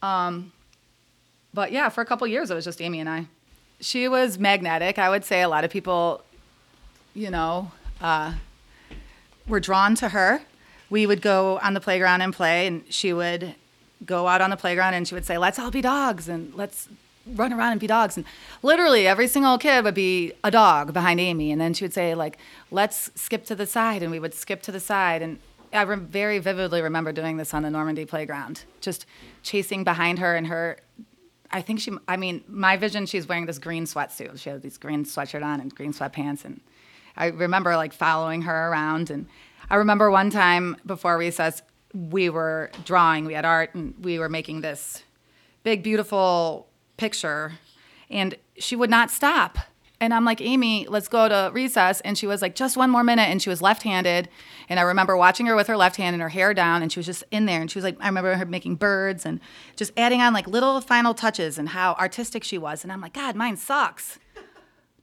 Um, 0.00 0.52
but 1.52 1.72
yeah, 1.72 1.90
for 1.90 2.00
a 2.00 2.06
couple 2.06 2.26
years, 2.26 2.50
it 2.50 2.54
was 2.54 2.64
just 2.64 2.80
Amy 2.80 3.00
and 3.00 3.08
I. 3.10 3.26
She 3.80 4.08
was 4.08 4.38
magnetic. 4.38 4.98
I 4.98 5.10
would 5.10 5.26
say 5.26 5.42
a 5.42 5.48
lot 5.48 5.62
of 5.62 5.70
people, 5.70 6.24
you 7.12 7.30
know, 7.30 7.70
uh, 8.00 8.32
were 9.46 9.60
drawn 9.60 9.94
to 9.96 10.08
her. 10.08 10.40
We 10.88 11.06
would 11.06 11.20
go 11.20 11.58
on 11.58 11.74
the 11.74 11.80
playground 11.80 12.22
and 12.22 12.32
play, 12.32 12.66
and 12.66 12.82
she 12.88 13.12
would 13.12 13.56
go 14.06 14.26
out 14.26 14.40
on 14.40 14.48
the 14.48 14.56
playground 14.56 14.94
and 14.94 15.06
she 15.06 15.14
would 15.14 15.26
say, 15.26 15.36
Let's 15.36 15.58
all 15.58 15.70
be 15.70 15.82
dogs 15.82 16.28
and 16.30 16.54
let's 16.54 16.88
run 17.26 17.52
around 17.52 17.72
and 17.72 17.80
be 17.80 17.86
dogs. 17.86 18.16
And 18.16 18.26
literally 18.62 19.06
every 19.06 19.28
single 19.28 19.58
kid 19.58 19.84
would 19.84 19.94
be 19.94 20.32
a 20.42 20.50
dog 20.50 20.92
behind 20.92 21.20
Amy. 21.20 21.52
And 21.52 21.60
then 21.60 21.74
she 21.74 21.84
would 21.84 21.94
say, 21.94 22.14
like, 22.14 22.38
let's 22.70 23.10
skip 23.14 23.44
to 23.46 23.54
the 23.54 23.66
side. 23.66 24.02
And 24.02 24.10
we 24.10 24.18
would 24.18 24.34
skip 24.34 24.62
to 24.62 24.72
the 24.72 24.80
side. 24.80 25.22
And 25.22 25.38
I 25.72 25.82
re- 25.82 25.96
very 25.96 26.38
vividly 26.38 26.82
remember 26.82 27.12
doing 27.12 27.36
this 27.36 27.54
on 27.54 27.62
the 27.62 27.70
Normandy 27.70 28.04
playground, 28.04 28.64
just 28.80 29.06
chasing 29.42 29.84
behind 29.84 30.18
her 30.18 30.34
and 30.34 30.46
her. 30.46 30.78
I 31.52 31.62
think 31.62 31.80
she, 31.80 31.92
I 32.06 32.16
mean, 32.16 32.44
my 32.48 32.76
vision, 32.76 33.06
she's 33.06 33.28
wearing 33.28 33.46
this 33.46 33.58
green 33.58 33.84
sweatsuit. 33.84 34.38
She 34.38 34.50
had 34.50 34.62
these 34.62 34.78
green 34.78 35.04
sweatshirt 35.04 35.44
on 35.44 35.60
and 35.60 35.74
green 35.74 35.92
sweatpants. 35.92 36.44
And 36.44 36.60
I 37.16 37.26
remember 37.26 37.76
like 37.76 37.92
following 37.92 38.42
her 38.42 38.68
around. 38.68 39.10
And 39.10 39.26
I 39.68 39.76
remember 39.76 40.10
one 40.10 40.30
time 40.30 40.76
before 40.86 41.18
recess, 41.18 41.62
we 41.92 42.30
were 42.30 42.70
drawing, 42.84 43.24
we 43.24 43.34
had 43.34 43.44
art, 43.44 43.74
and 43.74 43.94
we 44.00 44.20
were 44.20 44.28
making 44.28 44.60
this 44.60 45.02
big, 45.64 45.82
beautiful 45.82 46.68
picture. 47.00 47.52
And 48.10 48.36
she 48.58 48.76
would 48.76 48.90
not 48.90 49.10
stop. 49.10 49.58
And 50.02 50.14
I'm 50.14 50.24
like, 50.24 50.40
Amy, 50.40 50.86
let's 50.88 51.08
go 51.08 51.28
to 51.28 51.50
recess. 51.52 52.00
And 52.02 52.16
she 52.16 52.26
was 52.26 52.40
like, 52.42 52.54
just 52.54 52.76
one 52.76 52.90
more 52.90 53.04
minute. 53.04 53.28
And 53.28 53.40
she 53.40 53.48
was 53.50 53.60
left 53.60 53.82
handed. 53.82 54.28
And 54.68 54.78
I 54.78 54.82
remember 54.82 55.16
watching 55.16 55.46
her 55.46 55.56
with 55.56 55.66
her 55.66 55.76
left 55.76 55.96
hand 55.96 56.14
and 56.14 56.22
her 56.22 56.28
hair 56.28 56.54
down. 56.54 56.82
And 56.82 56.92
she 56.92 56.98
was 56.98 57.06
just 57.06 57.24
in 57.30 57.46
there. 57.46 57.60
And 57.60 57.70
she 57.70 57.78
was 57.78 57.84
like, 57.84 57.96
I 58.00 58.06
remember 58.06 58.34
her 58.34 58.46
making 58.46 58.76
birds 58.76 59.26
and 59.26 59.40
just 59.76 59.92
adding 59.96 60.20
on 60.20 60.32
like 60.32 60.46
little 60.46 60.80
final 60.80 61.12
touches 61.12 61.58
and 61.58 61.70
how 61.70 61.94
artistic 61.94 62.44
she 62.44 62.56
was. 62.56 62.82
And 62.82 62.92
I'm 62.92 63.00
like, 63.00 63.14
God, 63.14 63.34
mine 63.34 63.56
sucks. 63.56 64.18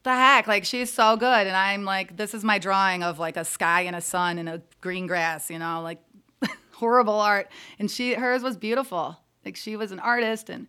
The 0.04 0.14
heck? 0.14 0.46
Like, 0.46 0.64
she's 0.64 0.92
so 0.92 1.16
good. 1.16 1.46
And 1.46 1.56
I'm 1.56 1.84
like, 1.84 2.16
this 2.16 2.32
is 2.34 2.42
my 2.44 2.58
drawing 2.58 3.02
of 3.02 3.18
like 3.18 3.36
a 3.36 3.44
sky 3.44 3.82
and 3.82 3.94
a 3.94 4.00
sun 4.00 4.38
and 4.38 4.48
a 4.48 4.62
green 4.80 5.06
grass, 5.06 5.50
you 5.50 5.58
know, 5.58 5.80
like 5.82 6.00
horrible 6.72 7.20
art. 7.20 7.50
And 7.78 7.90
she, 7.90 8.14
hers 8.14 8.42
was 8.42 8.56
beautiful. 8.56 9.16
Like, 9.44 9.56
she 9.56 9.76
was 9.76 9.92
an 9.92 10.00
artist 10.00 10.50
and 10.50 10.66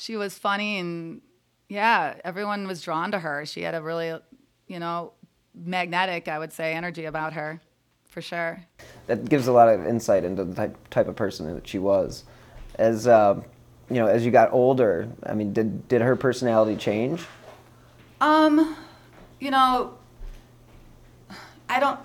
she 0.00 0.16
was 0.16 0.38
funny 0.38 0.78
and 0.78 1.20
yeah, 1.68 2.14
everyone 2.24 2.66
was 2.66 2.80
drawn 2.80 3.12
to 3.12 3.18
her. 3.18 3.44
She 3.44 3.62
had 3.62 3.74
a 3.74 3.82
really, 3.82 4.18
you 4.66 4.78
know, 4.78 5.12
magnetic, 5.54 6.26
I 6.26 6.38
would 6.38 6.52
say, 6.52 6.72
energy 6.72 7.04
about 7.04 7.34
her, 7.34 7.60
for 8.08 8.22
sure. 8.22 8.64
That 9.06 9.28
gives 9.28 9.46
a 9.46 9.52
lot 9.52 9.68
of 9.68 9.86
insight 9.86 10.24
into 10.24 10.42
the 10.42 10.54
type, 10.54 10.76
type 10.88 11.06
of 11.06 11.16
person 11.16 11.54
that 11.54 11.68
she 11.68 11.78
was. 11.78 12.24
As 12.76 13.06
um, 13.06 13.44
you 13.90 13.96
know, 13.96 14.06
as 14.06 14.24
you 14.24 14.30
got 14.30 14.52
older, 14.52 15.08
I 15.22 15.34
mean, 15.34 15.52
did 15.52 15.86
did 15.86 16.00
her 16.00 16.16
personality 16.16 16.76
change? 16.76 17.26
Um, 18.22 18.76
you 19.38 19.50
know, 19.50 19.98
I 21.68 21.78
don't, 21.78 22.00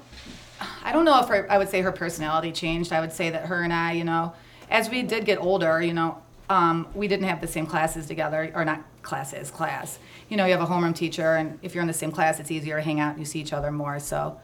I 0.83 0.91
don't 0.91 1.05
know 1.05 1.19
if 1.21 1.29
her, 1.29 1.49
I 1.49 1.57
would 1.57 1.69
say 1.69 1.81
her 1.81 1.91
personality 1.93 2.51
changed. 2.51 2.91
I 2.91 2.99
would 2.99 3.13
say 3.13 3.29
that 3.29 3.45
her 3.45 3.63
and 3.63 3.71
I, 3.71 3.93
you 3.93 4.03
know, 4.03 4.33
as 4.69 4.89
we 4.89 5.01
did 5.01 5.25
get 5.25 5.39
older, 5.39 5.81
you 5.81 5.93
know, 5.93 6.21
um, 6.49 6.87
we 6.93 7.07
didn't 7.07 7.27
have 7.27 7.41
the 7.41 7.47
same 7.47 7.65
classes 7.65 8.05
together, 8.05 8.51
or 8.53 8.65
not 8.65 8.83
classes, 9.01 9.51
class. 9.51 9.99
You 10.29 10.37
know, 10.37 10.45
you 10.45 10.51
have 10.51 10.61
a 10.61 10.65
homeroom 10.65 10.95
teacher, 10.95 11.35
and 11.35 11.59
if 11.61 11.73
you're 11.73 11.81
in 11.81 11.87
the 11.87 11.93
same 11.93 12.11
class, 12.11 12.39
it's 12.39 12.51
easier 12.51 12.77
to 12.77 12.81
hang 12.81 12.99
out 12.99 13.11
and 13.11 13.19
you 13.19 13.25
see 13.25 13.39
each 13.39 13.53
other 13.53 13.71
more. 13.71 13.99
So 13.99 14.39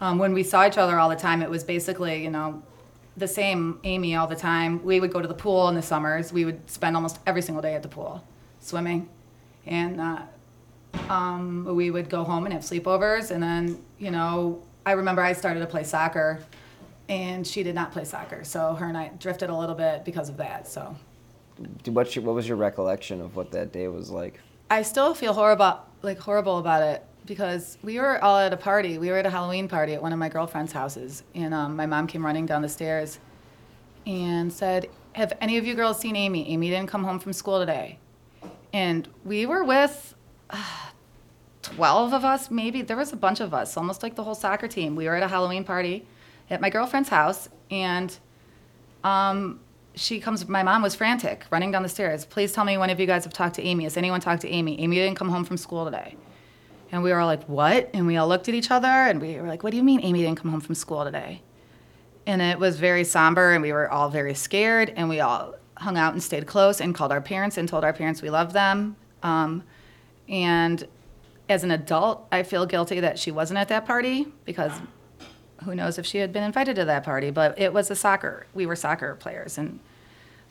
um, 0.00 0.18
when 0.18 0.32
we 0.32 0.42
saw 0.42 0.66
each 0.66 0.78
other 0.78 0.98
all 0.98 1.08
the 1.08 1.16
time, 1.16 1.42
it 1.42 1.50
was 1.50 1.64
basically, 1.64 2.22
you 2.22 2.30
know, 2.30 2.62
the 3.16 3.28
same 3.28 3.80
Amy 3.84 4.14
all 4.14 4.26
the 4.26 4.36
time. 4.36 4.84
We 4.84 5.00
would 5.00 5.12
go 5.12 5.20
to 5.20 5.28
the 5.28 5.34
pool 5.34 5.68
in 5.68 5.74
the 5.74 5.82
summers. 5.82 6.32
We 6.32 6.44
would 6.44 6.70
spend 6.70 6.94
almost 6.94 7.18
every 7.26 7.42
single 7.42 7.62
day 7.62 7.74
at 7.74 7.82
the 7.82 7.88
pool, 7.88 8.24
swimming, 8.60 9.08
and 9.66 10.00
uh, 10.00 10.22
um, 11.08 11.64
we 11.64 11.90
would 11.90 12.08
go 12.08 12.22
home 12.24 12.44
and 12.44 12.52
have 12.52 12.62
sleepovers. 12.62 13.30
And 13.32 13.42
then, 13.42 13.82
you 13.98 14.10
know, 14.10 14.62
I 14.86 14.92
remember 14.92 15.22
I 15.22 15.32
started 15.32 15.60
to 15.60 15.66
play 15.66 15.82
soccer, 15.84 16.40
and 17.08 17.46
she 17.46 17.62
did 17.62 17.74
not 17.74 17.90
play 17.90 18.04
soccer, 18.04 18.44
so 18.44 18.74
her 18.74 18.86
and 18.86 18.96
I 18.96 19.10
drifted 19.18 19.50
a 19.50 19.56
little 19.56 19.74
bit 19.74 20.04
because 20.04 20.28
of 20.28 20.36
that. 20.36 20.68
So 20.68 20.94
What 21.86 22.14
what 22.16 22.34
was 22.34 22.48
your 22.48 22.56
recollection 22.56 23.20
of 23.20 23.36
what 23.36 23.50
that 23.52 23.72
day 23.72 23.88
was 23.88 24.10
like? 24.10 24.40
I 24.70 24.82
still 24.82 25.14
feel 25.14 25.32
horrible, 25.32 25.80
like 26.02 26.18
horrible 26.18 26.58
about 26.58 26.82
it 26.82 27.04
because 27.26 27.78
we 27.82 27.98
were 27.98 28.22
all 28.22 28.38
at 28.38 28.52
a 28.52 28.56
party. 28.56 28.98
We 28.98 29.10
were 29.10 29.18
at 29.18 29.26
a 29.26 29.30
Halloween 29.30 29.68
party 29.68 29.94
at 29.94 30.02
one 30.02 30.12
of 30.12 30.18
my 30.18 30.28
girlfriend's 30.28 30.72
houses, 30.72 31.22
and 31.34 31.54
um, 31.54 31.76
my 31.76 31.86
mom 31.86 32.06
came 32.06 32.24
running 32.24 32.46
down 32.46 32.62
the 32.62 32.68
stairs 32.68 33.18
and 34.06 34.52
said, 34.52 34.88
"Have 35.12 35.32
any 35.40 35.56
of 35.58 35.66
you 35.66 35.74
girls 35.74 35.98
seen 35.98 36.16
Amy? 36.16 36.48
Amy 36.50 36.70
didn't 36.70 36.88
come 36.88 37.04
home 37.04 37.18
from 37.18 37.32
school 37.32 37.60
today." 37.60 37.98
And 38.72 39.08
we 39.24 39.46
were 39.46 39.64
with 39.64 40.14
uh, 40.50 40.90
twelve 41.62 42.12
of 42.12 42.24
us, 42.24 42.50
maybe. 42.50 42.82
There 42.82 42.96
was 42.96 43.12
a 43.12 43.16
bunch 43.16 43.40
of 43.40 43.54
us, 43.54 43.76
almost 43.76 44.02
like 44.02 44.14
the 44.14 44.24
whole 44.24 44.34
soccer 44.34 44.68
team. 44.68 44.96
We 44.96 45.06
were 45.06 45.14
at 45.14 45.22
a 45.22 45.28
Halloween 45.28 45.64
party 45.64 46.06
at 46.50 46.60
my 46.60 46.70
girlfriend's 46.70 47.08
house, 47.08 47.48
and 47.70 48.16
um, 49.04 49.60
she 49.98 50.20
comes 50.20 50.48
my 50.48 50.62
mom 50.62 50.82
was 50.82 50.94
frantic 50.94 51.44
running 51.50 51.70
down 51.70 51.82
the 51.82 51.88
stairs. 51.88 52.24
Please 52.24 52.52
tell 52.52 52.64
me 52.64 52.78
one 52.78 52.90
of 52.90 53.00
you 53.00 53.06
guys 53.06 53.24
have 53.24 53.32
talked 53.32 53.56
to 53.56 53.62
amy? 53.62 53.84
Has 53.84 53.96
anyone 53.96 54.20
talked 54.20 54.42
to 54.42 54.48
amy? 54.48 54.80
Amy 54.80 54.96
didn't 54.96 55.16
come 55.16 55.28
home 55.28 55.44
from 55.44 55.56
school 55.56 55.84
today. 55.84 56.16
And 56.90 57.02
we 57.02 57.10
were 57.10 57.18
all 57.18 57.26
like 57.26 57.44
what? 57.44 57.90
And 57.92 58.06
we 58.06 58.16
all 58.16 58.28
looked 58.28 58.48
at 58.48 58.54
each 58.54 58.70
other 58.70 58.88
and 58.88 59.20
we 59.20 59.36
were 59.36 59.48
like 59.48 59.62
what 59.62 59.70
do 59.70 59.76
you 59.76 59.82
mean 59.82 60.00
amy 60.02 60.22
didn't 60.22 60.38
come 60.38 60.50
home 60.50 60.60
from 60.60 60.74
school 60.74 61.04
today? 61.04 61.42
And 62.26 62.42
it 62.42 62.58
was 62.58 62.78
very 62.78 63.04
somber 63.04 63.52
and 63.52 63.62
we 63.62 63.72
were 63.72 63.90
all 63.90 64.08
very 64.10 64.34
scared 64.34 64.92
and 64.96 65.08
we 65.08 65.20
all 65.20 65.54
hung 65.76 65.96
out 65.96 66.12
and 66.12 66.22
stayed 66.22 66.46
close 66.46 66.80
and 66.80 66.94
called 66.94 67.12
our 67.12 67.20
parents 67.20 67.56
and 67.56 67.68
told 67.68 67.84
our 67.84 67.92
parents 67.92 68.22
we 68.22 68.30
loved 68.30 68.52
them. 68.52 68.96
Um, 69.22 69.62
and 70.28 70.86
as 71.48 71.64
an 71.64 71.70
adult 71.70 72.26
i 72.30 72.42
feel 72.42 72.66
guilty 72.66 73.00
that 73.00 73.18
she 73.18 73.30
wasn't 73.30 73.58
at 73.58 73.68
that 73.68 73.86
party 73.86 74.26
because 74.44 74.72
who 75.64 75.74
knows 75.74 75.98
if 75.98 76.06
she 76.06 76.18
had 76.18 76.32
been 76.32 76.42
invited 76.42 76.76
to 76.76 76.84
that 76.84 77.02
party 77.02 77.30
but 77.30 77.58
it 77.58 77.72
was 77.72 77.90
a 77.90 77.96
soccer 77.96 78.46
we 78.54 78.66
were 78.66 78.76
soccer 78.76 79.14
players 79.14 79.58
and 79.58 79.80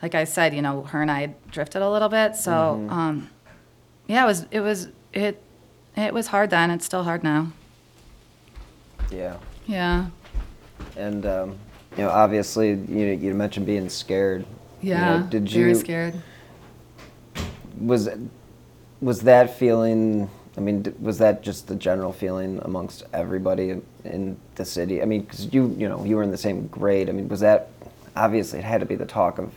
like 0.02 0.16
i 0.16 0.24
said 0.24 0.54
you 0.54 0.62
know 0.62 0.84
her 0.84 1.02
and 1.02 1.12
i 1.12 1.34
drifted 1.52 1.82
a 1.82 1.90
little 1.90 2.10
bit 2.10 2.36
so 2.36 2.52
Mhm. 2.52 2.92
um, 2.92 3.30
yeah 4.08 4.24
it 4.24 4.28
was 4.28 4.46
it 4.52 4.60
was 4.62 4.88
it 5.14 5.42
it 5.96 6.14
was 6.14 6.28
hard 6.28 6.50
then 6.50 6.70
it's 6.72 6.86
still 6.86 7.04
hard 7.04 7.24
now 7.24 7.52
Yeah. 9.12 9.38
yeah 9.66 10.08
And 10.96 11.26
um, 11.26 11.56
you 11.98 12.04
know, 12.04 12.10
obviously, 12.10 12.70
you 12.74 13.06
you 13.08 13.34
mentioned 13.34 13.66
being 13.66 13.90
scared. 13.90 14.46
You 14.82 14.94
know, 14.94 15.16
Yeah, 15.16 15.28
did 15.30 15.50
very 15.50 15.70
you 15.70 15.76
scared. 15.76 16.14
was 17.80 18.10
was 19.02 19.22
that 19.22 19.58
feeling? 19.58 20.30
I 20.58 20.60
mean, 20.60 20.84
was 21.00 21.18
that 21.20 21.42
just 21.44 21.68
the 21.68 21.76
general 21.76 22.12
feeling 22.14 22.60
amongst 22.64 23.04
everybody 23.14 23.80
in 24.04 24.38
the 24.56 24.66
city? 24.66 25.02
I 25.02 25.06
mean, 25.06 25.22
because 25.22 25.54
you 25.54 25.74
you 25.78 25.88
know 25.90 26.04
you 26.04 26.16
were 26.16 26.24
in 26.24 26.32
the 26.32 26.38
same 26.38 26.68
grade. 26.68 27.10
I 27.10 27.14
mean, 27.14 27.30
was 27.30 27.40
that 27.42 27.70
obviously 28.16 28.60
it 28.60 28.66
had 28.66 28.80
to 28.82 28.86
be 28.88 28.96
the 28.96 29.06
talk 29.06 29.38
of 29.40 29.52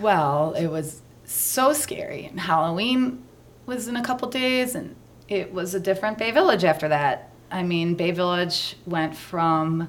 Well, 0.00 0.54
it 0.54 0.68
was 0.68 1.02
so 1.24 1.72
scary. 1.72 2.26
And 2.26 2.40
Halloween 2.40 3.22
was 3.66 3.88
in 3.88 3.96
a 3.96 4.02
couple 4.02 4.28
days, 4.28 4.74
and 4.74 4.94
it 5.28 5.52
was 5.52 5.74
a 5.74 5.80
different 5.80 6.18
Bay 6.18 6.30
Village 6.30 6.64
after 6.64 6.88
that. 6.88 7.30
I 7.50 7.62
mean, 7.62 7.94
Bay 7.94 8.10
Village 8.10 8.76
went 8.86 9.16
from 9.16 9.88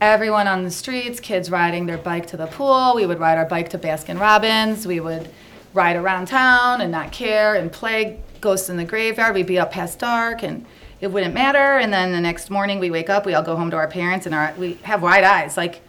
everyone 0.00 0.46
on 0.46 0.64
the 0.64 0.70
streets, 0.70 1.20
kids 1.20 1.50
riding 1.50 1.86
their 1.86 1.98
bike 1.98 2.26
to 2.28 2.36
the 2.36 2.46
pool. 2.46 2.94
We 2.94 3.06
would 3.06 3.18
ride 3.18 3.38
our 3.38 3.44
bike 3.44 3.68
to 3.70 3.78
Baskin 3.78 4.18
Robbins. 4.18 4.86
We 4.86 5.00
would 5.00 5.30
ride 5.74 5.96
around 5.96 6.26
town 6.26 6.80
and 6.80 6.90
not 6.90 7.12
care 7.12 7.54
and 7.54 7.70
play 7.70 8.20
ghosts 8.40 8.68
in 8.68 8.76
the 8.76 8.84
graveyard. 8.84 9.34
We'd 9.34 9.46
be 9.46 9.58
up 9.58 9.70
past 9.70 9.98
dark 9.98 10.42
and 10.42 10.66
it 11.00 11.08
wouldn't 11.08 11.34
matter. 11.34 11.78
And 11.78 11.92
then 11.92 12.12
the 12.12 12.20
next 12.20 12.50
morning 12.50 12.78
we 12.78 12.90
wake 12.90 13.10
up, 13.10 13.26
we 13.26 13.34
all 13.34 13.42
go 13.42 13.56
home 13.56 13.70
to 13.70 13.76
our 13.76 13.88
parents 13.88 14.26
and 14.26 14.34
our, 14.34 14.54
we 14.58 14.74
have 14.82 15.02
wide 15.02 15.24
eyes. 15.24 15.56
Like, 15.56 15.82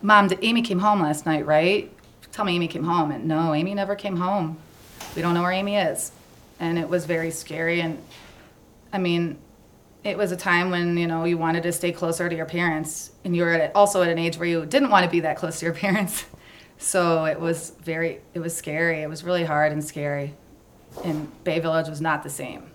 Mom, 0.00 0.30
Amy 0.42 0.62
came 0.62 0.78
home 0.78 1.02
last 1.02 1.26
night, 1.26 1.46
right? 1.46 1.92
Tell 2.38 2.44
me 2.44 2.54
Amy 2.54 2.68
came 2.68 2.84
home. 2.84 3.10
And 3.10 3.24
no, 3.24 3.52
Amy 3.52 3.74
never 3.74 3.96
came 3.96 4.14
home. 4.14 4.58
We 5.16 5.22
don't 5.22 5.34
know 5.34 5.42
where 5.42 5.50
Amy 5.50 5.74
is. 5.74 6.12
And 6.60 6.78
it 6.78 6.88
was 6.88 7.04
very 7.04 7.32
scary. 7.32 7.80
And 7.80 8.00
I 8.92 8.98
mean, 8.98 9.38
it 10.04 10.16
was 10.16 10.30
a 10.30 10.36
time 10.36 10.70
when 10.70 10.96
you 10.96 11.08
know 11.08 11.24
you 11.24 11.36
wanted 11.36 11.64
to 11.64 11.72
stay 11.72 11.90
closer 11.90 12.28
to 12.28 12.36
your 12.36 12.46
parents 12.46 13.10
and 13.24 13.34
you 13.34 13.42
were 13.42 13.72
also 13.74 14.02
at 14.02 14.08
an 14.08 14.20
age 14.20 14.36
where 14.36 14.48
you 14.48 14.64
didn't 14.66 14.90
want 14.90 15.04
to 15.04 15.10
be 15.10 15.18
that 15.18 15.36
close 15.36 15.58
to 15.58 15.66
your 15.66 15.74
parents 15.84 16.26
so 16.78 17.24
it 17.24 17.40
was 17.40 17.70
very 17.82 18.20
it 18.34 18.38
was 18.38 18.56
scary 18.56 19.02
it 19.02 19.08
was 19.08 19.24
really 19.24 19.42
hard 19.42 19.72
and 19.72 19.84
scary 19.84 20.32
and 21.04 21.28
bay 21.42 21.58
village 21.58 21.88
was 21.88 22.00
not 22.00 22.22
the 22.22 22.30
same 22.30 22.70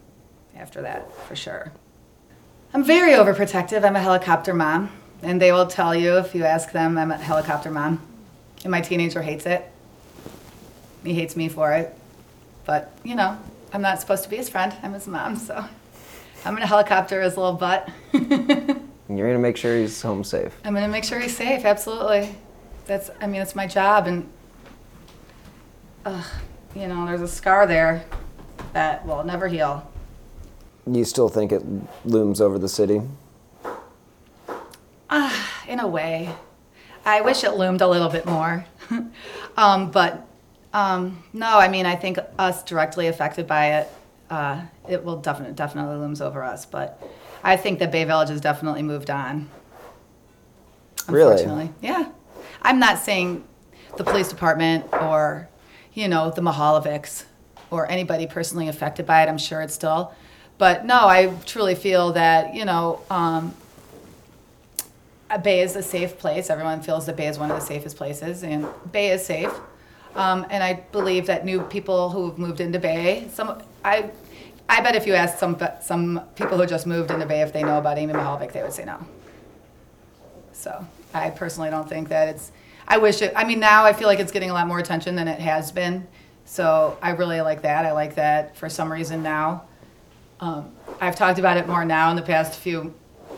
after 0.57 0.81
that 0.81 1.09
for 1.25 1.37
sure 1.37 1.71
i'm 2.73 2.83
very 2.83 3.13
overprotective 3.13 3.85
i'm 3.85 3.95
a 3.95 4.01
helicopter 4.01 4.53
mom 4.53 4.89
and 5.21 5.41
they 5.41 5.53
will 5.53 5.67
tell 5.67 5.95
you 5.95 6.17
if 6.17 6.35
you 6.35 6.43
ask 6.43 6.73
them 6.73 6.97
i'm 6.97 7.11
a 7.11 7.17
helicopter 7.17 7.71
mom 7.71 8.05
and 8.63 8.71
my 8.71 8.81
teenager 8.81 9.21
hates 9.21 9.45
it 9.45 9.69
he 11.03 11.13
hates 11.13 11.35
me 11.35 11.49
for 11.49 11.73
it 11.73 11.95
but 12.65 12.91
you 13.03 13.15
know 13.15 13.37
i'm 13.73 13.81
not 13.81 13.99
supposed 13.99 14.23
to 14.23 14.29
be 14.29 14.37
his 14.37 14.49
friend 14.49 14.73
i'm 14.83 14.93
his 14.93 15.07
mom 15.07 15.35
so 15.35 15.55
i'm 16.45 16.53
gonna 16.53 16.65
helicopter 16.65 17.21
his 17.21 17.37
little 17.37 17.53
butt 17.53 17.89
you're 19.09 19.27
gonna 19.27 19.39
make 19.39 19.57
sure 19.57 19.77
he's 19.77 20.01
home 20.01 20.23
safe. 20.23 20.55
I'm 20.63 20.73
gonna 20.73 20.87
make 20.87 21.03
sure 21.03 21.19
he's 21.19 21.35
safe. 21.35 21.65
Absolutely. 21.65 22.35
That's. 22.85 23.09
I 23.21 23.27
mean, 23.27 23.41
it's 23.41 23.55
my 23.55 23.67
job, 23.67 24.07
and 24.07 24.29
uh, 26.05 26.23
you 26.75 26.87
know, 26.87 27.05
there's 27.05 27.21
a 27.21 27.27
scar 27.27 27.67
there 27.67 28.05
that 28.73 29.05
will 29.05 29.23
never 29.23 29.47
heal. 29.47 29.89
You 30.85 31.05
still 31.05 31.29
think 31.29 31.51
it 31.51 31.63
looms 32.05 32.41
over 32.41 32.57
the 32.57 32.69
city? 32.69 33.01
Uh, 35.09 35.43
in 35.67 35.79
a 35.79 35.87
way, 35.87 36.33
I 37.05 37.21
wish 37.21 37.43
it 37.43 37.53
loomed 37.53 37.81
a 37.81 37.87
little 37.87 38.09
bit 38.09 38.25
more. 38.25 38.65
um, 39.57 39.91
but 39.91 40.25
um, 40.73 41.23
no, 41.33 41.57
I 41.59 41.67
mean, 41.67 41.85
I 41.85 41.95
think 41.95 42.17
us 42.39 42.63
directly 42.63 43.07
affected 43.07 43.47
by 43.47 43.79
it, 43.79 43.91
uh, 44.29 44.61
it 44.89 45.03
will 45.03 45.17
definitely 45.17 45.53
definitely 45.53 45.97
looms 45.97 46.21
over 46.21 46.43
us. 46.43 46.65
But 46.65 47.01
I 47.43 47.57
think 47.57 47.79
that 47.79 47.91
Bay 47.91 48.03
Village 48.05 48.29
has 48.29 48.41
definitely 48.41 48.81
moved 48.81 49.09
on. 49.09 49.49
Really? 51.07 51.33
Unfortunately, 51.33 51.73
yeah. 51.81 52.09
I'm 52.61 52.79
not 52.79 52.99
saying 52.99 53.43
the 53.97 54.03
police 54.03 54.29
department 54.29 54.85
or, 54.93 55.49
you 55.93 56.07
know, 56.07 56.31
the 56.31 56.41
Mihaljevics 56.41 57.25
or 57.69 57.89
anybody 57.91 58.25
personally 58.25 58.69
affected 58.69 59.05
by 59.05 59.23
it. 59.23 59.29
I'm 59.29 59.37
sure 59.37 59.61
it's 59.61 59.73
still, 59.73 60.13
but 60.57 60.85
no, 60.85 61.07
I 61.07 61.35
truly 61.45 61.75
feel 61.75 62.13
that 62.13 62.55
you 62.55 62.65
know, 62.65 63.01
um, 63.09 63.53
Bay 65.37 65.61
is 65.61 65.75
a 65.75 65.83
safe 65.83 66.17
place. 66.17 66.49
Everyone 66.49 66.81
feels 66.81 67.05
that 67.05 67.15
Bay 67.15 67.27
is 67.27 67.39
one 67.39 67.49
of 67.49 67.59
the 67.59 67.65
safest 67.65 67.97
places, 67.97 68.43
and 68.43 68.67
Bay 68.91 69.11
is 69.11 69.25
safe. 69.25 69.53
Um, 70.15 70.45
and 70.49 70.63
I 70.63 70.73
believe 70.91 71.25
that 71.27 71.43
new 71.45 71.61
people 71.61 72.09
who 72.09 72.29
have 72.29 72.37
moved 72.37 72.61
into 72.61 72.79
Bay, 72.79 73.27
some 73.31 73.61
I, 73.83 74.11
I 74.69 74.81
bet 74.81 74.95
if 74.95 75.07
you 75.07 75.13
asked 75.13 75.39
some 75.39 75.57
some 75.81 76.21
people 76.35 76.57
who 76.57 76.65
just 76.65 76.85
moved 76.85 77.11
into 77.11 77.25
Bay 77.25 77.41
if 77.41 77.51
they 77.51 77.63
know 77.63 77.77
about 77.77 77.97
Amy 77.97 78.13
Mihaljevic, 78.13 78.51
they 78.51 78.61
would 78.61 78.73
say 78.73 78.85
no. 78.85 79.05
So 80.51 80.85
I 81.13 81.29
personally 81.31 81.69
don't 81.69 81.89
think 81.89 82.09
that 82.09 82.29
it's. 82.29 82.51
I 82.87 82.97
wish 82.97 83.21
it. 83.21 83.33
I 83.35 83.43
mean, 83.43 83.59
now 83.59 83.85
I 83.85 83.93
feel 83.93 84.07
like 84.07 84.19
it's 84.19 84.31
getting 84.31 84.49
a 84.49 84.53
lot 84.53 84.67
more 84.67 84.79
attention 84.79 85.15
than 85.15 85.27
it 85.27 85.39
has 85.39 85.71
been. 85.71 86.07
So 86.45 86.97
I 87.01 87.11
really 87.11 87.41
like 87.41 87.61
that. 87.61 87.85
I 87.85 87.93
like 87.93 88.15
that 88.15 88.57
for 88.57 88.69
some 88.69 88.91
reason 88.91 89.23
now. 89.23 89.63
Um, 90.39 90.71
I've 90.99 91.15
talked 91.15 91.39
about 91.39 91.57
it 91.57 91.67
more 91.67 91.85
now 91.85 92.09
in 92.09 92.17
the 92.17 92.21
past 92.21 92.59
few 92.59 92.93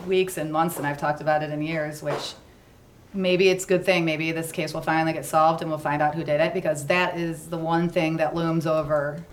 weeks 0.06 0.38
and 0.38 0.52
months 0.52 0.76
and 0.76 0.86
I've 0.86 0.98
talked 0.98 1.20
about 1.20 1.42
it 1.42 1.50
in 1.50 1.62
years, 1.62 2.02
which 2.02 2.34
maybe 3.12 3.48
it's 3.48 3.64
a 3.64 3.68
good 3.68 3.84
thing. 3.84 4.04
Maybe 4.04 4.32
this 4.32 4.52
case 4.52 4.74
will 4.74 4.80
finally 4.80 5.12
get 5.12 5.24
solved 5.24 5.62
and 5.62 5.70
we'll 5.70 5.78
find 5.78 6.02
out 6.02 6.14
who 6.14 6.24
did 6.24 6.40
it 6.40 6.54
because 6.54 6.86
that 6.86 7.18
is 7.18 7.48
the 7.48 7.58
one 7.58 7.88
thing 7.88 8.16
that 8.18 8.34
looms 8.34 8.66
over 8.66 9.24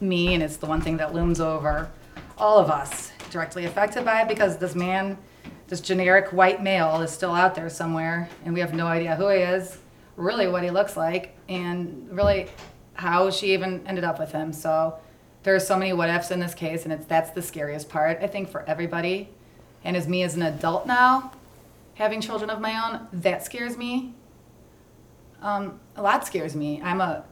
me 0.00 0.34
and 0.34 0.42
it's 0.42 0.56
the 0.56 0.66
one 0.66 0.80
thing 0.80 0.96
that 0.98 1.14
looms 1.14 1.40
over 1.40 1.90
all 2.36 2.58
of 2.58 2.70
us 2.70 3.10
directly 3.30 3.64
affected 3.64 4.04
by 4.04 4.22
it 4.22 4.28
because 4.28 4.56
this 4.58 4.74
man, 4.74 5.18
this 5.66 5.80
generic 5.80 6.32
white 6.32 6.62
male 6.62 7.00
is 7.02 7.10
still 7.10 7.32
out 7.32 7.54
there 7.54 7.68
somewhere 7.68 8.28
and 8.44 8.54
we 8.54 8.60
have 8.60 8.74
no 8.74 8.86
idea 8.86 9.16
who 9.16 9.28
he 9.28 9.38
is, 9.38 9.78
really 10.16 10.46
what 10.46 10.62
he 10.62 10.70
looks 10.70 10.96
like, 10.96 11.36
and 11.48 12.08
really 12.10 12.48
how 12.94 13.30
she 13.30 13.52
even 13.52 13.84
ended 13.86 14.04
up 14.04 14.18
with 14.18 14.32
him. 14.32 14.52
So 14.52 14.98
there 15.42 15.54
are 15.54 15.60
so 15.60 15.76
many 15.76 15.92
what 15.92 16.08
ifs 16.10 16.30
in 16.30 16.40
this 16.40 16.54
case 16.54 16.84
and 16.84 16.92
it's 16.92 17.06
that's 17.06 17.30
the 17.30 17.42
scariest 17.42 17.88
part, 17.88 18.18
I 18.22 18.26
think, 18.26 18.48
for 18.48 18.62
everybody. 18.62 19.28
And 19.84 19.96
as 19.96 20.08
me 20.08 20.22
as 20.22 20.34
an 20.34 20.42
adult 20.42 20.86
now, 20.86 21.32
having 21.94 22.20
children 22.20 22.50
of 22.50 22.60
my 22.60 22.74
own, 22.84 23.08
that 23.12 23.44
scares 23.44 23.76
me. 23.76 24.14
Um, 25.42 25.80
a 25.96 26.02
lot 26.02 26.26
scares 26.26 26.54
me. 26.56 26.80
I'm 26.82 27.00
a 27.00 27.24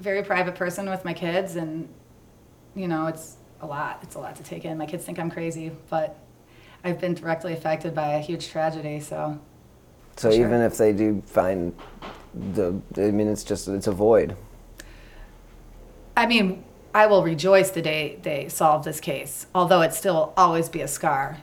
very 0.00 0.22
private 0.22 0.54
person 0.54 0.88
with 0.88 1.04
my 1.04 1.12
kids, 1.12 1.56
and 1.56 1.88
you 2.74 2.88
know, 2.88 3.06
it's 3.06 3.36
a 3.60 3.66
lot. 3.66 4.00
It's 4.02 4.14
a 4.14 4.18
lot 4.18 4.36
to 4.36 4.42
take 4.42 4.64
in. 4.64 4.78
My 4.78 4.86
kids 4.86 5.04
think 5.04 5.18
I'm 5.18 5.30
crazy, 5.30 5.70
but 5.90 6.18
I've 6.84 7.00
been 7.00 7.14
directly 7.14 7.52
affected 7.52 7.94
by 7.94 8.14
a 8.14 8.20
huge 8.20 8.48
tragedy. 8.48 9.00
So, 9.00 9.38
So 10.16 10.30
sure. 10.30 10.40
even 10.40 10.60
if 10.60 10.76
they 10.76 10.92
do 10.92 11.22
find 11.26 11.74
the, 12.34 12.80
I 12.96 13.10
mean, 13.10 13.28
it's 13.28 13.44
just 13.44 13.68
it's 13.68 13.86
a 13.86 13.92
void. 13.92 14.36
I 16.16 16.26
mean, 16.26 16.64
I 16.94 17.06
will 17.06 17.22
rejoice 17.22 17.70
the 17.70 17.82
day 17.82 18.18
they 18.22 18.48
solve 18.48 18.84
this 18.84 19.00
case, 19.00 19.46
although 19.54 19.80
it 19.82 19.94
still 19.94 20.14
will 20.14 20.34
always 20.36 20.68
be 20.68 20.80
a 20.80 20.88
scar. 20.88 21.38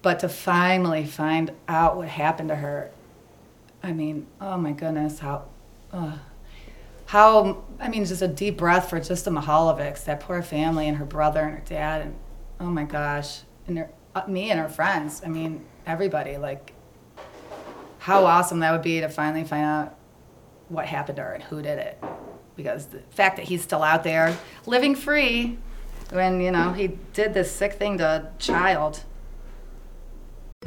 But 0.00 0.20
to 0.20 0.28
finally 0.28 1.04
find 1.04 1.52
out 1.66 1.96
what 1.96 2.08
happened 2.08 2.50
to 2.50 2.56
her, 2.56 2.90
I 3.82 3.92
mean, 3.92 4.26
oh 4.40 4.56
my 4.56 4.72
goodness, 4.72 5.18
how, 5.18 5.44
uh, 5.92 6.18
how, 7.06 7.64
I 7.80 7.88
mean, 7.88 8.04
just 8.04 8.22
a 8.22 8.28
deep 8.28 8.56
breath 8.56 8.90
for 8.90 9.00
just 9.00 9.24
the 9.24 9.30
that 10.04 10.20
poor 10.20 10.42
family 10.42 10.88
and 10.88 10.98
her 10.98 11.04
brother 11.04 11.40
and 11.40 11.54
her 11.54 11.64
dad, 11.64 12.02
and 12.02 12.14
oh 12.60 12.66
my 12.66 12.84
gosh, 12.84 13.40
and 13.66 13.78
her, 13.78 13.90
uh, 14.14 14.26
me 14.26 14.50
and 14.50 14.60
her 14.60 14.68
friends. 14.68 15.22
I 15.24 15.28
mean, 15.28 15.64
everybody. 15.86 16.36
Like, 16.36 16.72
how 17.98 18.24
awesome 18.24 18.60
that 18.60 18.72
would 18.72 18.82
be 18.82 19.00
to 19.00 19.08
finally 19.08 19.44
find 19.44 19.64
out 19.64 19.96
what 20.68 20.86
happened 20.86 21.16
to 21.16 21.22
her 21.22 21.32
and 21.32 21.42
who 21.42 21.62
did 21.62 21.78
it. 21.78 22.02
Because 22.56 22.86
the 22.86 23.00
fact 23.10 23.36
that 23.36 23.46
he's 23.46 23.62
still 23.62 23.82
out 23.82 24.04
there 24.04 24.36
living 24.66 24.94
free 24.94 25.58
when, 26.10 26.40
you 26.40 26.50
know, 26.50 26.72
he 26.72 26.98
did 27.12 27.34
this 27.34 27.50
sick 27.50 27.74
thing 27.74 27.98
to 27.98 28.04
a 28.04 28.32
child. 28.38 29.04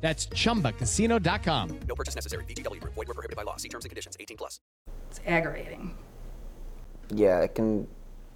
That's 0.00 0.26
chumbacasino.com. 0.28 1.80
No 1.88 1.94
purchase 1.94 2.14
necessary. 2.14 2.44
VGW 2.44 2.80
Group. 2.80 2.94
Void 2.94 3.08
were 3.08 3.14
prohibited 3.14 3.36
by 3.36 3.42
law. 3.42 3.56
See 3.56 3.68
terms 3.68 3.84
and 3.84 3.90
conditions. 3.90 4.16
18 4.20 4.36
plus. 4.36 4.60
It's 5.10 5.20
aggravating. 5.26 5.94
Yeah, 7.14 7.40
it 7.40 7.54
can. 7.54 7.86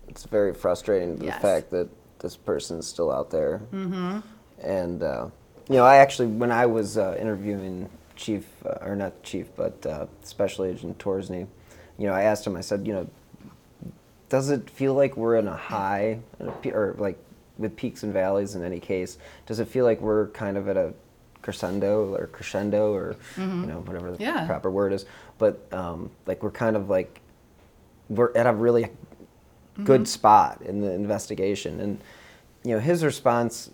It's 0.08 0.24
very 0.24 0.52
frustrating 0.54 1.16
the 1.16 1.26
Yes. 1.26 1.40
fact 1.42 1.70
that 1.70 1.88
this 2.18 2.36
person's 2.36 2.86
still 2.86 3.12
out 3.12 3.30
there. 3.30 3.60
Mm-hmm. 3.72 4.18
And 4.62 5.02
uh, 5.02 5.28
you 5.68 5.76
know, 5.76 5.84
I 5.84 5.96
actually, 5.96 6.28
when 6.28 6.50
I 6.50 6.66
was 6.66 6.98
uh, 6.98 7.16
interviewing 7.20 7.88
Chief, 8.16 8.46
uh, 8.66 8.78
or 8.80 8.96
not 8.96 9.22
Chief, 9.22 9.48
but 9.56 9.84
uh, 9.86 10.06
Special 10.22 10.64
Agent 10.64 10.98
Torsney, 10.98 11.46
you 11.98 12.06
know, 12.06 12.12
I 12.12 12.22
asked 12.22 12.46
him. 12.46 12.56
I 12.56 12.60
said, 12.60 12.86
you 12.86 12.92
know, 12.92 13.08
does 14.28 14.50
it 14.50 14.68
feel 14.68 14.94
like 14.94 15.16
we're 15.16 15.36
in 15.36 15.46
a 15.46 15.56
high, 15.56 16.18
or 16.64 16.94
like 16.98 17.18
with 17.58 17.76
peaks 17.76 18.02
and 18.02 18.12
valleys 18.12 18.54
in 18.54 18.64
any 18.64 18.80
case? 18.80 19.18
Does 19.46 19.60
it 19.60 19.68
feel 19.68 19.84
like 19.84 20.00
we're 20.00 20.28
kind 20.28 20.56
of 20.56 20.68
at 20.68 20.76
a 20.76 20.94
crescendo 21.42 22.14
or 22.14 22.26
crescendo 22.28 22.92
or 22.94 23.16
Mhm. 23.36 23.60
you 23.62 23.66
know 23.66 23.80
whatever 23.80 24.12
the 24.12 24.22
Yeah. 24.22 24.46
proper 24.46 24.70
word 24.70 24.92
is? 24.92 25.04
But 25.38 25.60
um, 25.72 26.10
like 26.26 26.42
we're 26.42 26.50
kind 26.50 26.76
of 26.76 26.88
like 26.88 27.20
we're 28.08 28.32
at 28.36 28.46
a 28.46 28.52
really 28.52 28.88
good 29.84 30.02
Mhm. 30.02 30.06
spot 30.06 30.62
in 30.62 30.80
the 30.80 30.92
investigation, 30.92 31.80
and 31.80 31.98
you 32.64 32.74
know 32.74 32.80
his 32.80 33.04
response. 33.04 33.70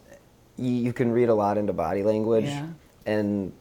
You, 0.57 0.71
you 0.73 0.93
can 0.93 1.13
read 1.13 1.29
a 1.29 1.35
lot 1.35 1.57
into 1.59 1.73
body 1.73 2.03
language, 2.03 2.45
Yeah. 2.47 2.67
and 3.07 3.53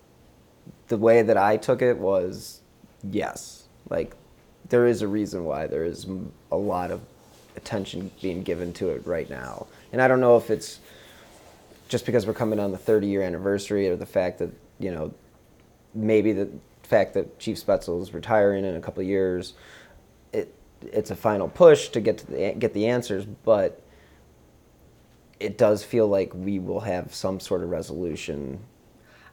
the 0.88 0.98
way 0.98 1.22
that 1.22 1.38
I 1.38 1.58
took 1.58 1.82
it 1.82 1.98
was 1.98 2.62
yes, 3.04 3.64
like 3.90 4.16
there 4.70 4.88
is 4.88 5.02
a 5.02 5.08
reason 5.08 5.46
why 5.46 5.68
there 5.68 5.84
is 5.84 6.08
a 6.52 6.58
lot 6.58 6.92
of 6.92 7.02
attention 7.56 8.12
being 8.22 8.42
given 8.44 8.74
to 8.74 8.90
it 8.90 9.06
right 9.06 9.30
now. 9.30 9.68
And 9.92 10.02
I 10.02 10.08
don't 10.08 10.20
know 10.20 10.38
if 10.38 10.50
it's 10.50 10.80
just 11.88 12.06
because 12.06 12.26
we're 12.26 12.34
coming 12.34 12.60
on 12.60 12.72
the 12.72 12.78
30 12.78 13.08
year 13.08 13.22
anniversary 13.22 13.88
or 13.88 13.96
the 13.96 14.06
fact 14.06 14.40
that, 14.40 14.52
you 14.80 14.92
know, 14.92 15.14
maybe 15.94 16.34
the 16.34 16.50
fact 16.84 17.14
that 17.14 17.40
Chief 17.40 17.58
Spaetzel 17.58 18.02
is 18.02 18.14
retiring 18.14 18.66
in 18.66 18.76
a 18.76 18.82
couple 18.82 19.02
of 19.02 19.08
years, 19.08 19.54
it 20.34 20.54
it's 20.82 21.12
a 21.12 21.16
final 21.16 21.48
push 21.48 21.90
to 21.90 22.00
get 22.00 22.20
to 22.20 22.28
the, 22.28 22.56
get 22.58 22.74
the 22.74 22.88
answers, 22.88 23.26
but 23.26 23.82
it 25.40 25.58
does 25.58 25.84
feel 25.84 26.08
like 26.08 26.34
we 26.34 26.60
will 26.60 26.82
have 26.82 27.14
some 27.14 27.40
sort 27.40 27.64
of 27.64 27.70
resolution 27.70 28.60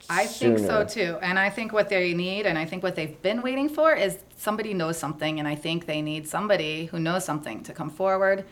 I 0.09 0.25
think 0.25 0.59
so 0.59 0.85
too. 0.85 1.17
And 1.21 1.39
I 1.39 1.49
think 1.49 1.73
what 1.73 1.89
they 1.89 2.13
need, 2.13 2.45
and 2.45 2.57
I 2.57 2.65
think 2.65 2.83
what 2.83 2.95
they've 2.95 3.19
been 3.21 3.41
waiting 3.41 3.69
for, 3.69 3.93
is 3.95 4.19
somebody 4.37 4.73
knows 4.73 4.97
something. 4.97 5.39
And 5.39 5.47
I 5.47 5.55
think 5.55 5.85
they 5.85 6.01
need 6.01 6.27
somebody 6.27 6.85
who 6.85 6.99
knows 6.99 7.25
something 7.25 7.63
to 7.63 7.73
come 7.73 7.89
forward. 7.89 8.45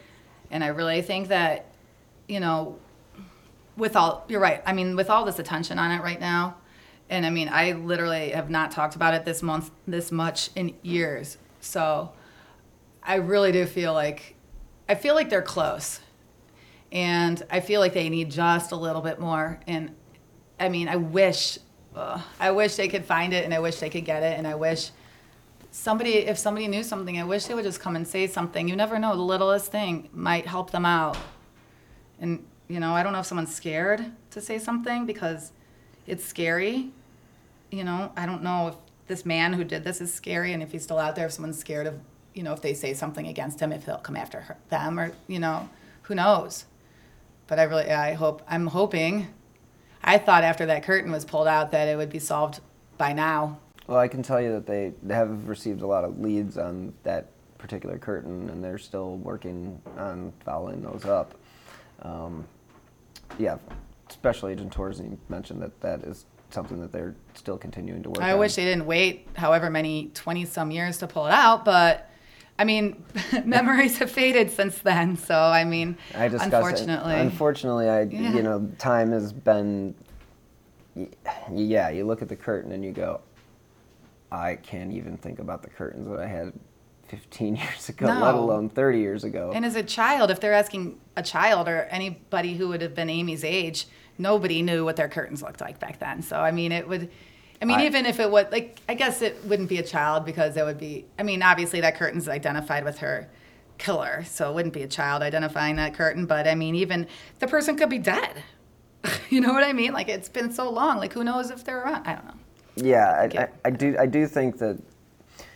And 0.52 0.64
I 0.64 0.68
really 0.68 1.02
think 1.02 1.28
that, 1.28 1.68
you 2.28 2.40
know, 2.40 2.80
with 3.78 3.96
all, 3.96 4.26
you're 4.28 4.40
right. 4.40 4.62
I 4.66 4.74
mean, 4.74 4.96
with 4.96 5.10
all 5.10 5.26
this 5.26 5.40
attention 5.40 5.80
on 5.80 5.92
it 5.92 6.02
right 6.02 6.20
now, 6.20 6.58
and 7.10 7.26
I 7.26 7.30
mean, 7.30 7.50
I 7.50 7.74
literally 7.74 8.30
have 8.32 8.50
not 8.50 8.72
talked 8.72 8.96
about 8.96 9.14
it 9.14 9.26
this 9.26 9.44
month, 9.44 9.72
this 9.88 10.12
much 10.12 10.50
in 10.56 10.76
years. 10.82 11.38
So 11.60 12.12
I 13.02 13.16
really 13.16 13.52
do 13.52 13.66
feel 13.66 13.94
like, 13.94 14.36
I 14.88 14.96
feel 14.96 15.16
like 15.16 15.30
they're 15.30 15.42
close. 15.42 16.00
And 16.92 17.42
I 17.50 17.60
feel 17.60 17.80
like 17.80 17.94
they 17.94 18.10
need 18.10 18.30
just 18.32 18.72
a 18.72 18.76
little 18.76 19.02
bit 19.02 19.20
more. 19.20 19.60
And 19.68 19.96
I 20.60 20.70
mean, 20.70 20.88
I 20.88 20.96
wish, 20.96 21.58
I 22.40 22.52
wish 22.52 22.76
they 22.76 22.88
could 22.88 23.06
find 23.06 23.34
it, 23.34 23.44
and 23.44 23.54
I 23.54 23.60
wish 23.60 23.78
they 23.78 23.90
could 23.90 24.06
get 24.06 24.24
it, 24.24 24.38
and 24.38 24.48
I 24.48 24.56
wish 24.56 24.92
somebody, 25.72 26.14
if 26.14 26.38
somebody 26.38 26.68
knew 26.68 26.84
something, 26.84 27.20
I 27.20 27.24
wish 27.24 27.46
they 27.46 27.54
would 27.54 27.66
just 27.66 27.80
come 27.80 27.96
and 27.96 28.08
say 28.08 28.28
something. 28.28 28.68
You 28.68 28.76
never 28.76 28.98
know; 29.00 29.16
the 29.16 29.22
littlest 29.22 29.72
thing 29.72 30.10
might 30.14 30.48
help 30.48 30.72
them 30.72 30.86
out. 30.86 31.18
And 32.20 32.46
you 32.74 32.80
know, 32.80 32.96
I 32.96 33.04
don't 33.04 33.14
know 33.14 33.20
if 33.20 33.28
someone's 33.28 33.54
scared 33.54 34.04
to 34.32 34.42
say 34.42 34.58
something 34.58 35.06
because 35.06 35.52
it's 36.08 36.26
scary. 36.26 36.90
You 37.70 37.84
know, 37.84 38.12
I 38.18 38.26
don't 38.26 38.42
know 38.42 38.70
if 38.70 38.76
this 39.06 39.28
man 39.28 39.54
who 39.54 39.64
did 39.64 39.84
this 39.84 40.02
is 40.02 40.12
scary, 40.12 40.54
and 40.54 40.64
if 40.64 40.72
he's 40.72 40.82
still 40.82 40.98
out 40.98 41.16
there, 41.16 41.28
if 41.28 41.34
someone's 41.34 41.60
scared 41.60 41.86
of, 41.86 42.00
you 42.34 42.42
know, 42.42 42.52
if 42.52 42.62
they 42.62 42.74
say 42.74 42.96
something 42.96 43.28
against 43.28 43.60
him, 43.60 43.72
if 43.72 43.86
he'll 43.86 43.98
come 43.98 44.16
after 44.16 44.42
her, 44.42 44.58
them, 44.70 45.00
or 45.00 45.12
you 45.28 45.38
know, 45.38 45.70
who 46.02 46.16
knows. 46.16 46.66
But 47.46 47.60
I 47.60 47.64
really, 47.64 47.92
I 47.92 48.14
hope, 48.14 48.42
I'm 48.48 48.66
hoping. 48.66 49.28
I 50.04 50.18
thought 50.18 50.44
after 50.44 50.66
that 50.66 50.82
curtain 50.82 51.12
was 51.12 51.26
pulled 51.26 51.48
out 51.48 51.70
that 51.74 51.88
it 51.88 51.96
would 51.96 52.10
be 52.10 52.18
solved 52.18 52.60
by 52.98 53.14
now. 53.14 53.60
Well, 53.86 54.00
I 54.00 54.08
can 54.08 54.24
tell 54.24 54.42
you 54.42 54.60
that 54.60 54.66
they 54.66 54.94
have 55.14 55.48
received 55.48 55.84
a 55.84 55.88
lot 55.88 56.06
of 56.06 56.20
leads 56.20 56.58
on 56.58 56.96
that 57.04 57.28
particular 57.60 58.00
curtain, 58.00 58.50
and 58.50 58.64
they're 58.64 58.80
still 58.80 59.18
working 59.18 59.80
on 59.96 60.34
following 60.44 60.82
those 60.82 61.06
up. 61.06 61.36
Um, 62.02 62.48
yeah, 63.38 63.58
Special 64.10 64.50
Agent 64.50 64.74
Torsney 64.76 65.18
mentioned 65.30 65.62
that 65.62 65.80
that 65.82 66.02
is 66.04 66.26
something 66.52 66.80
that 66.82 66.92
they're 66.92 67.16
still 67.34 67.58
continuing 67.58 68.04
to 68.04 68.10
work 68.10 68.20
on. 68.20 68.24
I 68.24 68.34
on. 68.34 68.40
wish 68.40 68.56
they 68.56 68.64
didn't 68.66 68.86
wait 68.86 69.28
however 69.36 69.70
many 69.70 70.12
20 70.14 70.46
some 70.46 70.70
years 70.72 70.98
to 71.00 71.08
pull 71.08 71.26
it 71.26 71.32
out, 71.34 71.66
but 71.66 72.10
I 72.60 72.64
mean, 72.66 73.04
memories 73.46 73.98
have 73.98 74.12
faded 74.12 74.52
since 74.52 74.78
then. 74.80 75.18
So, 75.18 75.36
I 75.36 75.64
mean, 75.64 75.98
I 76.16 76.28
discuss 76.28 76.48
it. 76.52 76.54
unfortunately. 76.54 77.16
Unfortunately, 77.16 77.90
I 77.90 78.02
Yeah. 78.04 78.34
you 78.34 78.44
know 78.44 78.70
time 78.78 79.12
has 79.12 79.34
been. 79.34 79.96
Yeah, 81.52 81.90
you 81.90 82.06
look 82.06 82.22
at 82.22 82.30
the 82.30 82.36
curtain 82.36 82.72
and 82.72 82.86
you 82.86 82.92
go, 82.92 83.22
I 84.32 84.56
can't 84.58 84.92
even 84.92 85.18
think 85.18 85.40
about 85.40 85.64
the 85.64 85.70
curtains 85.72 86.08
that 86.08 86.20
I 86.20 86.28
had 86.28 86.54
15 87.14 87.56
years 87.64 87.90
ago, 87.90 88.08
let 88.08 88.34
alone 88.34 88.70
30 88.70 89.00
years 89.00 89.24
ago. 89.24 89.52
And 89.54 89.64
as 89.66 89.76
a 89.76 89.84
child, 89.84 90.32
if 90.32 90.40
they're 90.40 90.54
asking 90.54 91.00
a 91.16 91.22
child 91.22 91.68
or 91.68 91.84
anybody 91.92 92.56
who 92.56 92.70
would 92.70 92.82
have 92.82 92.96
been 92.96 93.10
Amy's 93.10 93.44
age, 93.44 93.86
nobody 94.18 94.62
knew 94.64 94.84
what 94.84 94.96
their 94.96 95.08
curtains 95.10 95.42
looked 95.44 95.62
like 95.62 95.80
back 95.80 96.00
then. 96.00 96.24
So 96.24 96.40
I 96.40 96.52
mean, 96.52 96.72
it 96.72 96.88
would. 96.88 97.10
I 97.62 97.66
mean, 97.66 97.80
I- 97.80 97.86
even 97.86 98.06
if 98.06 98.20
it 98.20 98.30
would, 98.30 98.52
like, 98.52 98.80
I 98.90 98.96
guess 98.96 99.22
it 99.22 99.38
wouldn't 99.46 99.70
be 99.70 99.78
a 99.78 99.84
child 99.84 100.26
because 100.26 100.58
it 100.58 100.66
would 100.66 100.80
be. 100.80 101.06
I 101.20 101.24
mean, 101.24 101.44
obviously 101.44 101.82
that 101.82 101.96
curtain's 101.96 102.28
identified 102.28 102.84
with 102.84 102.98
her 102.98 103.30
killer, 103.78 104.24
so 104.26 104.50
it 104.50 104.56
wouldn't 104.56 104.74
be 104.74 104.82
a 104.84 104.88
child 104.88 105.22
identifying 105.22 105.76
that 105.78 105.94
curtain. 105.94 106.26
But 106.26 106.48
I 106.48 106.56
mean, 106.56 106.74
even 106.76 107.08
the 107.40 107.48
person 107.48 107.76
could 107.78 107.90
be 107.90 108.00
dead. 108.00 108.44
you 109.30 109.40
know 109.40 109.54
what 109.54 109.64
I 109.64 109.72
mean? 109.74 109.94
Like, 109.94 110.10
it's 110.10 110.30
been 110.30 110.52
so 110.52 110.70
long. 110.70 110.98
Like, 110.98 111.14
who 111.14 111.24
knows 111.24 111.52
if 111.52 111.64
they're 111.64 111.82
around? 111.84 112.08
I 112.08 112.16
don't 112.16 112.26
know. 112.26 112.40
Yeah, 112.76 113.12
I, 113.12 113.44
I, 113.44 113.48
I 113.66 113.70
do. 113.70 113.96
I 114.00 114.08
do 114.08 114.26
think 114.26 114.58
that, 114.58 114.82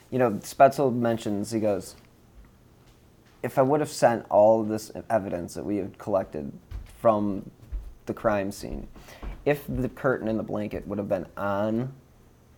you 0.09 0.19
know, 0.19 0.31
Spaetzel 0.33 0.93
mentions 0.93 1.51
he 1.51 1.59
goes. 1.59 1.95
If 3.43 3.57
I 3.57 3.61
would 3.61 3.79
have 3.79 3.89
sent 3.89 4.25
all 4.29 4.61
of 4.61 4.67
this 4.67 4.91
evidence 5.09 5.53
that 5.53 5.65
we 5.65 5.77
had 5.77 5.97
collected 5.97 6.51
from 6.99 7.49
the 8.05 8.13
crime 8.13 8.51
scene, 8.51 8.87
if 9.45 9.63
the 9.67 9.89
curtain 9.89 10.27
and 10.27 10.39
the 10.39 10.43
blanket 10.43 10.87
would 10.87 10.97
have 10.97 11.09
been 11.09 11.25
on 11.37 11.93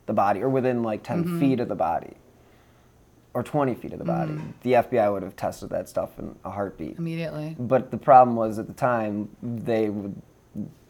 the 0.05 0.13
body 0.13 0.41
or 0.41 0.49
within 0.49 0.81
like 0.83 1.03
10 1.03 1.23
Mhm. 1.25 1.39
feet 1.39 1.59
of 1.59 1.67
the 1.67 1.75
body, 1.75 2.13
or 3.35 3.43
twenty 3.43 3.75
feet 3.75 3.93
of 3.93 3.99
the 3.99 4.05
body, 4.05 4.31
Mhm. 4.33 4.53
the 4.63 4.75
FBI 4.75 5.07
would 5.11 5.21
have 5.21 5.35
tested 5.35 5.69
that 5.69 5.87
stuff 5.87 6.17
in 6.17 6.35
a 6.43 6.49
heartbeat. 6.49 6.97
Immediately. 6.97 7.55
But 7.59 7.91
the 7.91 7.97
problem 7.97 8.35
was 8.35 8.57
at 8.57 8.65
the 8.65 8.73
time 8.73 9.29
they 9.43 9.89
would, 9.89 10.15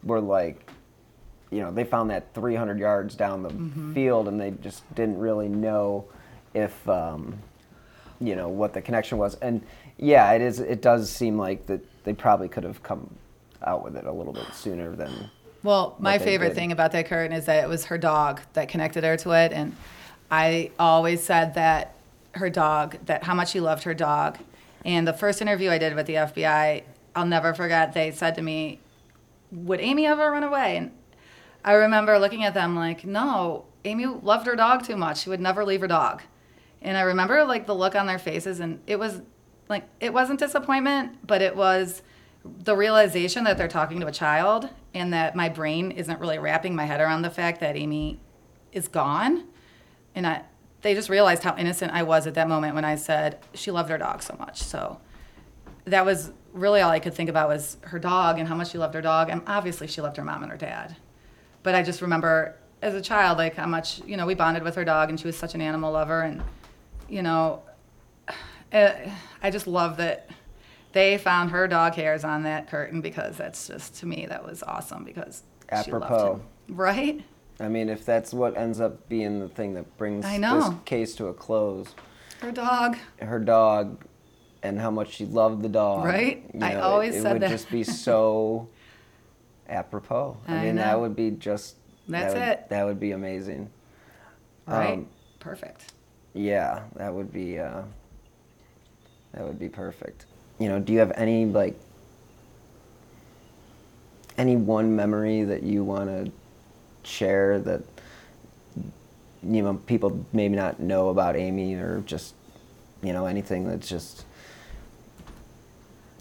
were 0.02 0.20
like, 0.22 0.70
you 1.50 1.60
know, 1.60 1.70
they 1.70 1.84
found 1.84 2.08
that 2.10 2.32
300 2.32 2.78
yards 2.78 3.14
down 3.14 3.42
the 3.42 3.50
Mhm. 3.50 3.92
field, 3.92 4.26
and 4.26 4.40
they 4.40 4.52
just 4.52 4.82
didn't 4.94 5.18
really 5.18 5.48
know 5.48 6.04
if, 6.54 6.88
um, 6.88 7.38
you 8.20 8.36
know, 8.36 8.48
what 8.48 8.74
the 8.74 8.82
connection 8.82 9.18
was. 9.18 9.34
And 9.36 9.62
yeah, 9.98 10.32
it 10.32 10.42
is. 10.42 10.60
It 10.60 10.82
does 10.82 11.10
seem 11.10 11.38
like 11.38 11.66
that 11.66 11.80
they 12.04 12.14
probably 12.14 12.48
could 12.48 12.64
have 12.64 12.82
come 12.82 13.14
out 13.62 13.84
with 13.84 13.96
it 13.96 14.04
a 14.04 14.12
little 14.12 14.32
bit 14.32 14.46
sooner 14.54 14.94
than. 14.96 15.30
Well, 15.62 15.96
my 15.98 16.18
favorite 16.18 16.48
did. 16.48 16.56
thing 16.56 16.72
about 16.72 16.92
that 16.92 17.06
curtain 17.06 17.36
is 17.36 17.44
that 17.44 17.62
it 17.62 17.68
was 17.68 17.86
her 17.86 17.98
dog 17.98 18.40
that 18.54 18.68
connected 18.68 19.04
her 19.04 19.16
to 19.18 19.32
it, 19.32 19.52
and 19.52 19.76
I 20.30 20.70
always 20.78 21.22
said 21.22 21.54
that 21.54 21.94
her 22.32 22.48
dog, 22.48 22.96
that 23.06 23.24
how 23.24 23.34
much 23.34 23.50
she 23.50 23.60
loved 23.60 23.82
her 23.82 23.92
dog. 23.94 24.38
And 24.84 25.06
the 25.06 25.12
first 25.12 25.42
interview 25.42 25.70
I 25.70 25.76
did 25.76 25.94
with 25.94 26.06
the 26.06 26.14
FBI, 26.14 26.84
I'll 27.14 27.26
never 27.26 27.52
forget. 27.52 27.92
They 27.92 28.10
said 28.10 28.34
to 28.36 28.42
me, 28.42 28.80
"Would 29.52 29.80
Amy 29.80 30.06
ever 30.06 30.30
run 30.30 30.44
away?" 30.44 30.78
And 30.78 30.92
I 31.62 31.72
remember 31.72 32.18
looking 32.18 32.44
at 32.44 32.54
them 32.54 32.74
like, 32.76 33.04
"No, 33.04 33.64
Amy 33.84 34.06
loved 34.06 34.46
her 34.46 34.56
dog 34.56 34.84
too 34.84 34.96
much. 34.96 35.18
She 35.18 35.28
would 35.28 35.40
never 35.40 35.64
leave 35.64 35.82
her 35.82 35.88
dog." 35.88 36.22
And 36.82 36.96
I 36.96 37.02
remember 37.02 37.44
like 37.44 37.66
the 37.66 37.74
look 37.74 37.94
on 37.94 38.06
their 38.06 38.18
faces, 38.18 38.60
and 38.60 38.80
it 38.86 38.98
was 38.98 39.22
like 39.68 39.88
it 40.00 40.12
wasn't 40.12 40.38
disappointment, 40.38 41.26
but 41.26 41.42
it 41.42 41.54
was 41.56 42.02
the 42.44 42.74
realization 42.74 43.44
that 43.44 43.58
they're 43.58 43.68
talking 43.68 44.00
to 44.00 44.06
a 44.06 44.12
child 44.12 44.68
and 44.94 45.12
that 45.12 45.36
my 45.36 45.48
brain 45.48 45.90
isn't 45.90 46.20
really 46.20 46.38
wrapping 46.38 46.74
my 46.74 46.84
head 46.84 47.00
around 47.00 47.22
the 47.22 47.30
fact 47.30 47.60
that 47.60 47.76
Amy 47.76 48.18
is 48.72 48.88
gone. 48.88 49.44
And 50.14 50.26
I, 50.26 50.42
they 50.80 50.94
just 50.94 51.08
realized 51.08 51.42
how 51.42 51.56
innocent 51.56 51.92
I 51.92 52.02
was 52.02 52.26
at 52.26 52.34
that 52.34 52.48
moment 52.48 52.74
when 52.74 52.84
I 52.84 52.94
said 52.94 53.38
she 53.54 53.70
loved 53.70 53.90
her 53.90 53.98
dog 53.98 54.22
so 54.22 54.34
much. 54.38 54.62
So 54.62 55.00
that 55.84 56.04
was 56.04 56.32
really 56.52 56.80
all 56.80 56.90
I 56.90 56.98
could 56.98 57.14
think 57.14 57.28
about 57.28 57.48
was 57.48 57.76
her 57.82 57.98
dog 57.98 58.38
and 58.38 58.48
how 58.48 58.54
much 58.54 58.70
she 58.70 58.78
loved 58.78 58.94
her 58.94 59.02
dog. 59.02 59.28
And 59.28 59.42
obviously 59.46 59.86
she 59.86 60.00
loved 60.00 60.16
her 60.16 60.24
mom 60.24 60.42
and 60.42 60.50
her 60.50 60.58
dad. 60.58 60.96
But 61.62 61.74
I 61.74 61.82
just 61.82 62.00
remember 62.00 62.56
as 62.82 62.94
a 62.94 63.02
child, 63.02 63.38
like 63.38 63.54
how 63.54 63.66
much, 63.66 64.00
you 64.06 64.16
know, 64.16 64.26
we 64.26 64.34
bonded 64.34 64.62
with 64.62 64.74
her 64.76 64.84
dog 64.84 65.10
and 65.10 65.20
she 65.20 65.26
was 65.26 65.36
such 65.36 65.54
an 65.54 65.60
animal 65.60 65.92
lover. 65.92 66.22
And, 66.22 66.42
you 67.10 67.22
know, 67.22 67.62
uh, 68.72 68.92
I 69.42 69.50
just 69.50 69.66
love 69.66 69.96
that 69.98 70.30
they 70.92 71.18
found 71.18 71.50
her 71.50 71.66
dog 71.68 71.94
hairs 71.94 72.24
on 72.24 72.44
that 72.44 72.68
curtain 72.70 73.00
because 73.00 73.36
that's 73.36 73.66
just, 73.68 73.96
to 73.96 74.06
me, 74.06 74.26
that 74.26 74.44
was 74.44 74.62
awesome 74.62 75.04
because 75.04 75.42
she 75.84 75.90
loved 75.92 76.04
Apropos. 76.04 76.34
him. 76.34 76.76
Right? 76.76 77.24
I 77.58 77.68
mean, 77.68 77.88
if 77.88 78.06
that's 78.06 78.32
what 78.32 78.56
ends 78.56 78.80
up 78.80 79.08
being 79.08 79.40
the 79.40 79.48
thing 79.48 79.74
that 79.74 79.96
brings 79.98 80.24
I 80.24 80.38
this 80.38 80.70
case 80.84 81.14
to 81.16 81.26
a 81.26 81.34
close, 81.34 81.94
Her 82.40 82.52
dog. 82.52 82.96
her 83.20 83.38
dog 83.38 84.04
and 84.62 84.78
how 84.78 84.90
much 84.90 85.12
she 85.14 85.26
loved 85.26 85.62
the 85.62 85.68
dog. 85.68 86.04
Right? 86.04 86.44
you 86.54 86.60
I 86.60 86.72
know, 86.74 86.78
it- 86.78 86.82
always 86.82 87.16
it, 87.16 87.22
said 87.22 87.32
would 87.34 87.42
that. 87.42 87.50
just 87.50 87.70
be 87.70 87.82
so 87.84 88.68
apropos. 89.68 90.36
I, 90.48 90.54
I 90.56 90.64
mean, 90.64 90.76
know. 90.76 90.82
that 90.82 91.00
would 91.00 91.16
be 91.16 91.30
just. 91.32 91.76
That's 92.08 92.34
that 92.34 92.40
would, 92.40 92.48
it. 92.64 92.68
That 92.70 92.86
would 92.86 93.00
be 93.00 93.12
amazing. 93.12 93.70
Right? 94.66 94.94
Um, 94.94 95.08
Perfect. 95.38 95.92
Yeah, 96.34 96.82
that 96.96 97.12
would 97.14 97.32
be. 97.32 97.58
Uh, 97.58 97.82
That 99.32 99.44
would 99.46 99.58
be 99.60 99.68
perfect. 99.68 100.26
You 100.58 100.68
know, 100.68 100.80
do 100.80 100.92
you 100.92 100.98
have 100.98 101.12
any 101.14 101.46
like 101.46 101.78
any 104.36 104.56
one 104.56 104.96
memory 104.96 105.44
that 105.44 105.62
you 105.62 105.84
want 105.84 106.08
to 106.10 106.32
share 107.08 107.60
that 107.60 107.82
you 109.42 109.62
know 109.62 109.74
people 109.86 110.24
maybe 110.32 110.56
not 110.56 110.80
know 110.80 111.08
about 111.10 111.36
Amy 111.36 111.74
or 111.74 112.02
just 112.06 112.34
you 113.02 113.12
know 113.12 113.26
anything 113.26 113.68
that's 113.68 113.88
just 113.88 114.24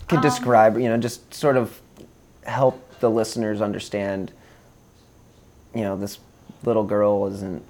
could 0.08 0.18
Um, 0.18 0.24
describe 0.24 0.78
you 0.78 0.88
know 0.88 0.98
just 0.98 1.34
sort 1.34 1.58
of 1.58 1.82
help 2.44 2.80
the 3.00 3.10
listeners 3.10 3.60
understand 3.62 4.32
you 5.76 5.82
know 5.84 5.98
this 5.98 6.20
little 6.64 6.84
girl 6.84 7.28
isn't 7.28 7.64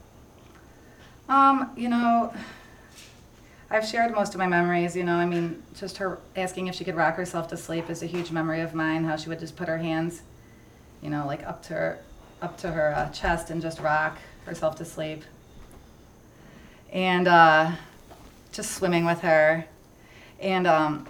Um, 1.29 1.69
you 1.77 1.89
know, 1.89 2.33
I've 3.69 3.85
shared 3.85 4.13
most 4.13 4.33
of 4.33 4.39
my 4.39 4.47
memories. 4.47 4.95
You 4.95 5.03
know, 5.03 5.15
I 5.15 5.27
mean, 5.27 5.61
just 5.75 5.97
her 5.97 6.19
asking 6.35 6.67
if 6.67 6.75
she 6.75 6.83
could 6.83 6.95
rock 6.95 7.15
herself 7.15 7.47
to 7.49 7.57
sleep 7.57 7.89
is 7.89 8.01
a 8.01 8.07
huge 8.07 8.31
memory 8.31 8.61
of 8.61 8.73
mine. 8.73 9.03
How 9.03 9.15
she 9.15 9.29
would 9.29 9.39
just 9.39 9.55
put 9.55 9.67
her 9.67 9.77
hands, 9.77 10.23
you 11.03 11.11
know, 11.11 11.27
like 11.27 11.45
up 11.45 11.61
to 11.63 11.75
her, 11.75 11.99
up 12.41 12.57
to 12.57 12.71
her 12.71 12.95
uh, 12.95 13.09
chest 13.09 13.51
and 13.51 13.61
just 13.61 13.79
rock 13.79 14.17
herself 14.45 14.75
to 14.77 14.85
sleep. 14.85 15.23
And 16.91 17.27
uh, 17.27 17.73
just 18.51 18.71
swimming 18.71 19.05
with 19.05 19.19
her. 19.19 19.65
And 20.39 20.65
um, 20.65 21.07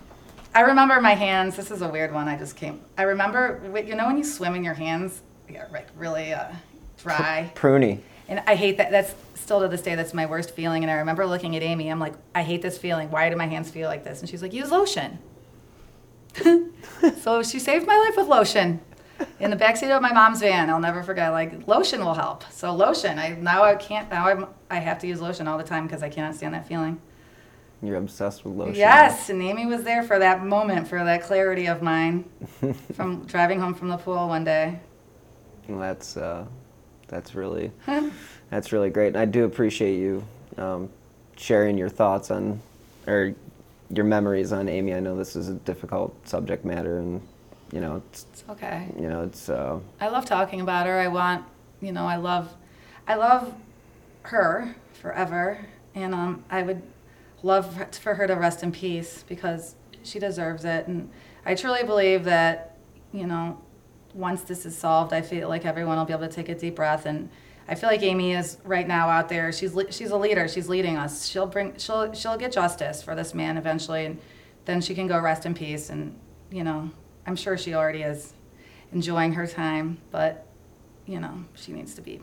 I 0.54 0.62
remember 0.62 1.00
my 1.00 1.14
hands. 1.14 1.56
This 1.56 1.72
is 1.72 1.82
a 1.82 1.88
weird 1.88 2.14
one. 2.14 2.28
I 2.28 2.38
just 2.38 2.58
came. 2.58 2.82
I 2.98 3.04
remember, 3.04 3.62
you 3.88 3.96
know, 3.96 4.08
when 4.08 4.18
you 4.18 4.26
swim 4.26 4.56
and 4.56 4.66
your 4.66 4.74
hands 4.74 5.22
get 5.48 5.72
like 5.72 5.88
really 5.96 6.34
uh, 6.34 6.52
dry. 6.98 7.54
pruny 7.56 8.02
And 8.30 8.42
I 8.48 8.56
hate 8.56 8.78
that. 8.78 8.92
That's 8.92 9.14
still 9.36 9.62
to 9.62 9.68
this 9.68 9.82
day, 9.82 9.96
that's 9.96 10.14
my 10.14 10.28
worst 10.28 10.52
feeling. 10.52 10.84
And 10.84 10.92
I 10.92 10.96
remember 10.96 11.26
looking 11.26 11.56
at 11.56 11.64
Amy, 11.64 11.90
I'm 11.90 12.00
like, 12.00 12.14
I 12.36 12.44
hate 12.44 12.62
this 12.62 12.78
feeling. 12.78 13.10
Why 13.10 13.30
do 13.32 13.36
my 13.36 13.48
hands 13.48 13.72
feel 13.72 13.90
like 13.90 14.04
this? 14.04 14.20
And 14.20 14.30
she's 14.30 14.44
like, 14.44 14.54
use 14.54 14.70
lotion. 14.70 15.18
so 17.22 17.42
she 17.42 17.58
saved 17.58 17.88
my 17.88 17.98
life 17.98 18.16
with 18.16 18.28
lotion 18.28 18.80
in 19.40 19.50
the 19.50 19.58
backseat 19.58 19.90
of 19.90 20.04
my 20.04 20.14
mom's 20.14 20.40
van. 20.40 20.70
I'll 20.70 20.80
never 20.80 21.02
forget. 21.02 21.32
Like 21.32 21.68
lotion 21.68 22.06
will 22.06 22.14
help. 22.14 22.44
So 22.52 22.74
lotion. 22.74 23.18
I 23.18 23.30
now 23.32 23.64
I 23.64 23.76
can't. 23.76 24.10
Now 24.10 24.28
I'm. 24.28 24.46
I 24.70 24.78
have 24.78 25.00
to 25.00 25.08
use 25.08 25.20
lotion 25.20 25.48
all 25.48 25.58
the 25.58 25.64
time 25.64 25.88
because 25.88 26.04
I 26.04 26.10
cannot 26.10 26.36
stand 26.36 26.54
that 26.54 26.68
feeling. 26.68 27.02
you're 27.82 27.98
obsessed 27.98 28.46
with 28.46 28.54
lotion 28.54 28.76
Yes, 28.76 29.32
and 29.32 29.42
Amy 29.42 29.66
was 29.66 29.84
there 29.84 30.04
for 30.04 30.20
that 30.20 30.46
moment, 30.46 30.88
for 30.88 31.04
that 31.04 31.24
clarity 31.24 31.66
of 31.66 31.82
mine, 31.82 32.26
from 32.94 33.26
driving 33.26 33.60
home 33.60 33.74
from 33.74 33.90
the 33.90 33.98
pool 33.98 34.28
one 34.28 34.44
day. 34.44 34.80
Well, 35.68 35.80
that's 35.80 36.18
uh, 36.18 36.46
that's 37.10 37.36
really 37.36 37.72
that's 38.50 38.72
really 38.72 38.90
great, 38.90 39.08
and 39.10 39.18
I 39.18 39.26
do 39.26 39.44
appreciate 39.46 39.98
you 39.98 40.24
um, 40.58 40.90
sharing 41.38 41.78
your 41.78 41.90
thoughts 41.90 42.32
on 42.32 42.62
or 43.08 43.34
your 43.90 44.06
memories 44.06 44.52
on 44.52 44.70
Amy. 44.70 44.94
I 44.94 45.00
know 45.00 45.16
this 45.16 45.36
is 45.36 45.50
a 45.50 45.54
difficult 45.54 46.16
subject 46.28 46.64
matter, 46.66 47.00
and 47.00 47.22
you 47.72 47.82
know 47.82 48.02
it's 48.10 48.26
It's 48.34 48.44
okay. 48.50 48.88
you 49.00 49.10
know 49.10 49.24
it's 49.24 49.50
uh, 49.50 49.80
I 50.00 50.08
love 50.10 50.26
talking 50.26 50.62
about 50.62 50.86
her. 50.88 50.98
I 51.00 51.08
want, 51.08 51.46
you 51.82 51.92
know, 51.92 52.06
I 52.06 52.16
love, 52.18 52.54
I 53.08 53.16
love 53.16 53.54
her 54.24 54.76
forever, 54.94 55.66
and 55.96 56.14
um, 56.14 56.44
I 56.50 56.62
would 56.64 56.82
love 57.42 57.96
for 57.96 58.16
her 58.16 58.28
to 58.28 58.36
rest 58.36 58.64
in 58.64 58.72
peace 58.72 59.24
because 59.28 59.76
she 60.04 60.20
deserves 60.20 60.66
it. 60.66 60.88
And 60.88 61.10
I 61.46 61.56
truly 61.56 61.84
believe 61.84 62.26
that, 62.26 62.76
you 63.14 63.26
know, 63.26 63.60
once 64.14 64.42
this 64.42 64.66
is 64.66 64.78
solved, 64.78 65.14
I 65.14 65.22
feel 65.22 65.50
like 65.50 65.66
everyone 65.66 65.98
will 65.98 66.06
be 66.06 66.14
able 66.14 66.28
to 66.28 66.34
take 66.34 66.50
a 66.50 66.56
deep 66.56 66.76
breath. 66.76 67.06
And 67.06 67.30
I 67.68 67.76
feel 67.76 67.90
like 67.90 68.02
Amy 68.02 68.34
is 68.34 68.58
right 68.64 68.88
now 68.88 69.10
out 69.10 69.30
there. 69.30 69.52
She's 69.52 69.78
she's 69.92 70.12
a 70.12 70.18
leader. 70.18 70.48
She's 70.48 70.68
leading 70.68 70.98
us. 70.98 71.28
She'll 71.28 71.48
bring 71.48 71.78
she'll 71.78 72.14
she'll 72.14 72.38
get 72.38 72.52
justice 72.52 73.04
for 73.04 73.16
this 73.16 73.34
man 73.34 73.58
eventually, 73.58 74.06
and 74.06 74.20
then 74.66 74.82
she 74.82 74.96
can 74.96 75.08
go 75.08 75.20
rest 75.20 75.46
in 75.46 75.54
peace. 75.54 75.90
And 75.90 76.18
you 76.52 76.64
know, 76.64 76.90
I'm 77.28 77.36
sure 77.36 77.58
she 77.58 77.76
already 77.76 78.02
is 78.02 78.34
enjoying 78.92 79.34
her 79.34 79.46
time, 79.46 80.00
but 80.12 80.48
you 81.06 81.20
know, 81.20 81.44
she 81.56 81.72
needs 81.72 81.94
to 81.96 82.02
be, 82.02 82.22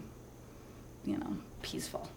you 1.04 1.16
know, 1.16 1.36
peaceful. 1.62 2.08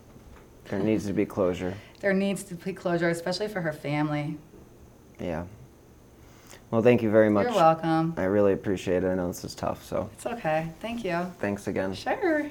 there 0.66 0.80
needs 0.80 1.06
to 1.06 1.14
be 1.14 1.26
closure. 1.26 1.76
There 2.00 2.14
needs 2.14 2.44
to 2.44 2.56
be 2.56 2.74
closure, 2.74 3.10
especially 3.10 3.48
for 3.48 3.62
her 3.62 3.74
family. 3.74 4.38
Yeah. 5.20 5.46
Well, 6.72 6.82
thank 6.84 7.02
you 7.02 7.10
very 7.10 7.30
much. 7.30 7.46
You're 7.48 7.56
welcome. 7.56 8.14
I 8.18 8.24
really 8.26 8.54
appreciate 8.54 9.04
it. 9.04 9.08
I 9.08 9.16
know 9.16 9.28
this 9.28 9.44
is 9.44 9.56
tough, 9.56 9.84
so 9.84 10.10
It's 10.14 10.26
okay. 10.26 10.70
Thank 10.80 11.04
you. 11.04 11.32
thanks 11.40 11.68
again. 11.68 11.94
Sure. 11.96 12.50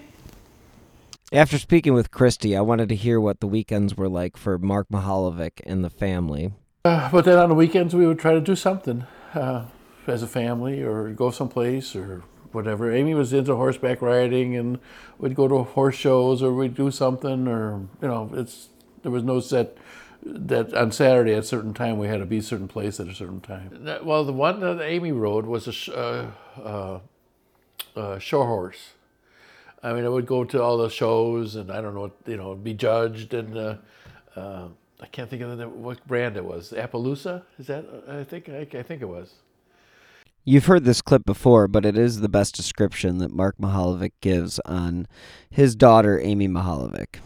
After 1.32 1.58
speaking 1.58 1.92
with 1.94 2.10
Christy, 2.10 2.56
I 2.56 2.62
wanted 2.62 2.88
to 2.88 2.94
hear 2.96 3.20
what 3.20 3.40
the 3.40 3.46
weekends 3.46 3.96
were 3.96 4.08
like 4.08 4.36
for 4.36 4.58
Mark 4.58 4.88
Mihaljevic 4.90 5.60
and 5.66 5.84
the 5.84 5.90
family. 5.90 6.52
Uh, 6.84 7.10
but 7.12 7.24
then 7.26 7.38
on 7.38 7.48
the 7.50 7.54
weekends, 7.54 7.94
we 7.94 8.06
would 8.06 8.18
try 8.18 8.32
to 8.32 8.40
do 8.40 8.56
something 8.56 9.04
uh, 9.34 9.66
as 10.06 10.22
a 10.22 10.26
family 10.26 10.82
or 10.82 11.10
go 11.10 11.30
someplace 11.30 11.94
or 11.94 12.22
whatever. 12.52 12.90
Amy 12.92 13.14
was 13.14 13.32
into 13.32 13.54
horseback 13.54 14.00
riding 14.00 14.56
and 14.56 14.78
we'd 15.18 15.34
go 15.34 15.46
to 15.46 15.58
horse 15.62 15.96
shows 15.96 16.42
or 16.42 16.54
we'd 16.54 16.74
do 16.74 16.90
something 16.90 17.46
or, 17.46 17.86
you 18.00 18.08
know, 18.08 18.30
it's 18.32 18.68
there 19.02 19.12
was 19.12 19.22
no 19.22 19.38
set 19.38 19.76
that 20.24 20.74
on 20.74 20.90
Saturday 20.92 21.32
at 21.34 21.40
a 21.40 21.42
certain 21.46 21.74
time 21.74 21.98
we 21.98 22.08
had 22.08 22.18
to 22.18 22.26
be 22.26 22.38
a 22.38 22.42
certain 22.42 22.68
place 22.68 22.98
at 23.00 23.08
a 23.08 23.14
certain 23.14 23.40
time. 23.40 23.70
That- 23.84 24.04
Well, 24.04 24.24
the 24.24 24.32
one 24.32 24.60
that 24.60 24.80
Amy 24.80 25.12
rode 25.12 25.46
was 25.46 25.66
a 25.68 25.72
sh- 25.72 25.88
uh, 25.90 26.26
uh, 26.62 26.98
uh, 27.96 28.18
show 28.18 28.44
horse. 28.44 28.94
I 29.82 29.92
mean, 29.92 30.04
I 30.04 30.08
would 30.08 30.26
go 30.26 30.42
to 30.44 30.60
all 30.62 30.76
the 30.76 30.90
shows, 30.90 31.54
and 31.54 31.70
I 31.70 31.80
don't 31.80 31.94
know, 31.94 32.00
what, 32.00 32.16
you 32.26 32.36
know, 32.36 32.54
be 32.56 32.74
judged, 32.74 33.32
and 33.32 33.56
uh, 33.56 33.76
uh, 34.34 34.68
I 35.00 35.06
can't 35.06 35.30
think 35.30 35.42
of 35.42 35.56
the, 35.56 35.68
what 35.68 36.04
brand 36.06 36.36
it 36.36 36.44
was. 36.44 36.72
Appaloosa, 36.72 37.42
is 37.58 37.68
that? 37.68 37.84
I 38.08 38.24
think 38.24 38.48
I, 38.48 38.66
I 38.78 38.82
think 38.82 39.02
it 39.02 39.08
was. 39.08 39.34
You've 40.44 40.66
heard 40.66 40.84
this 40.84 41.02
clip 41.02 41.24
before, 41.24 41.68
but 41.68 41.84
it 41.84 41.96
is 41.96 42.20
the 42.20 42.28
best 42.28 42.56
description 42.56 43.18
that 43.18 43.30
Mark 43.30 43.56
Mihaljevic 43.60 44.12
gives 44.20 44.58
on 44.60 45.06
his 45.50 45.76
daughter, 45.76 46.18
Amy 46.20 46.48
Mihaljevic. 46.48 47.16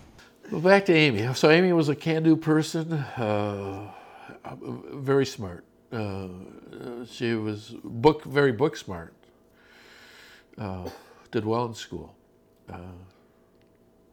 Well, 0.53 0.61
back 0.61 0.85
to 0.85 0.93
Amy. 0.93 1.33
So 1.33 1.49
Amy 1.49 1.73
was 1.73 1.89
a 1.89 1.97
can-do 1.97 2.37
person, 2.37 2.93
uh, 2.93 3.91
very 4.93 5.25
smart. 5.25 5.65
Uh, 5.91 6.29
she 7.11 7.33
was 7.33 7.75
book 7.83 8.25
very 8.25 8.53
book 8.53 8.77
smart. 8.77 9.15
Uh, 10.59 10.91
did 11.31 11.47
well 11.47 11.65
in 11.65 11.73
school. 11.73 12.15
Uh, 12.71 12.77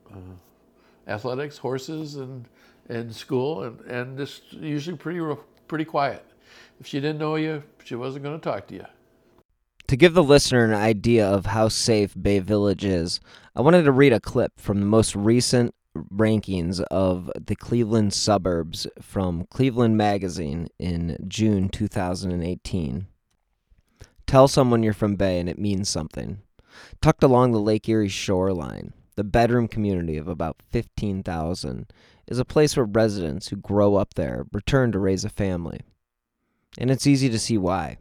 uh, 0.10 1.10
athletics, 1.10 1.58
horses, 1.58 2.16
and 2.16 2.46
and 2.88 3.14
school, 3.14 3.64
and, 3.64 3.82
and 3.82 4.18
just 4.18 4.54
usually 4.54 4.96
pretty 4.96 5.20
pretty 5.68 5.84
quiet. 5.84 6.26
If 6.80 6.88
she 6.88 7.02
didn't 7.02 7.20
know 7.20 7.36
you, 7.36 7.64
she 7.84 7.96
wasn't 7.96 8.24
going 8.24 8.40
to 8.40 8.42
talk 8.42 8.66
to 8.68 8.76
you. 8.76 8.86
To 9.88 9.98
give 9.98 10.14
the 10.14 10.24
listener 10.24 10.64
an 10.64 10.74
idea 10.74 11.28
of 11.28 11.48
how 11.48 11.68
safe 11.68 12.14
Bay 12.16 12.40
Village 12.40 12.86
is, 12.86 13.20
I 13.58 13.62
wanted 13.62 13.84
to 13.84 13.92
read 13.92 14.14
a 14.14 14.22
clip 14.22 14.54
from 14.58 14.80
the 14.80 14.86
most 14.86 15.18
recent 15.18 15.76
rankings 16.14 16.82
of 16.92 17.32
the 17.36 17.56
Cleveland 17.56 18.14
suburbs 18.14 18.88
from 19.02 19.46
Cleveland 19.50 19.98
Magazine 19.98 20.68
in 20.78 21.18
June 21.28 21.70
2018. 21.70 23.08
Tell 24.28 24.48
someone 24.48 24.84
you're 24.84 24.94
from 24.94 25.16
Bay 25.16 25.40
and 25.40 25.50
it 25.50 25.58
means 25.58 25.90
something. 25.90 26.42
Tucked 27.02 27.24
along 27.24 27.52
the 27.52 27.60
Lake 27.60 27.90
Erie 27.90 28.08
shoreline, 28.08 28.94
the 29.16 29.24
bedroom 29.24 29.68
community 29.68 30.18
of 30.18 30.28
about 30.28 30.58
15,000 30.72 31.92
is 32.28 32.40
a 32.40 32.46
place 32.46 32.78
where 32.78 32.86
residents 32.86 33.48
who 33.48 33.56
grow 33.56 33.96
up 33.96 34.14
there 34.14 34.46
return 34.52 34.92
to 34.92 35.00
raise 35.00 35.26
a 35.26 35.30
family. 35.30 35.82
And 36.78 36.92
it's 36.92 37.08
easy 37.08 37.30
to 37.30 37.40
see 37.40 37.58
why. 37.58 37.98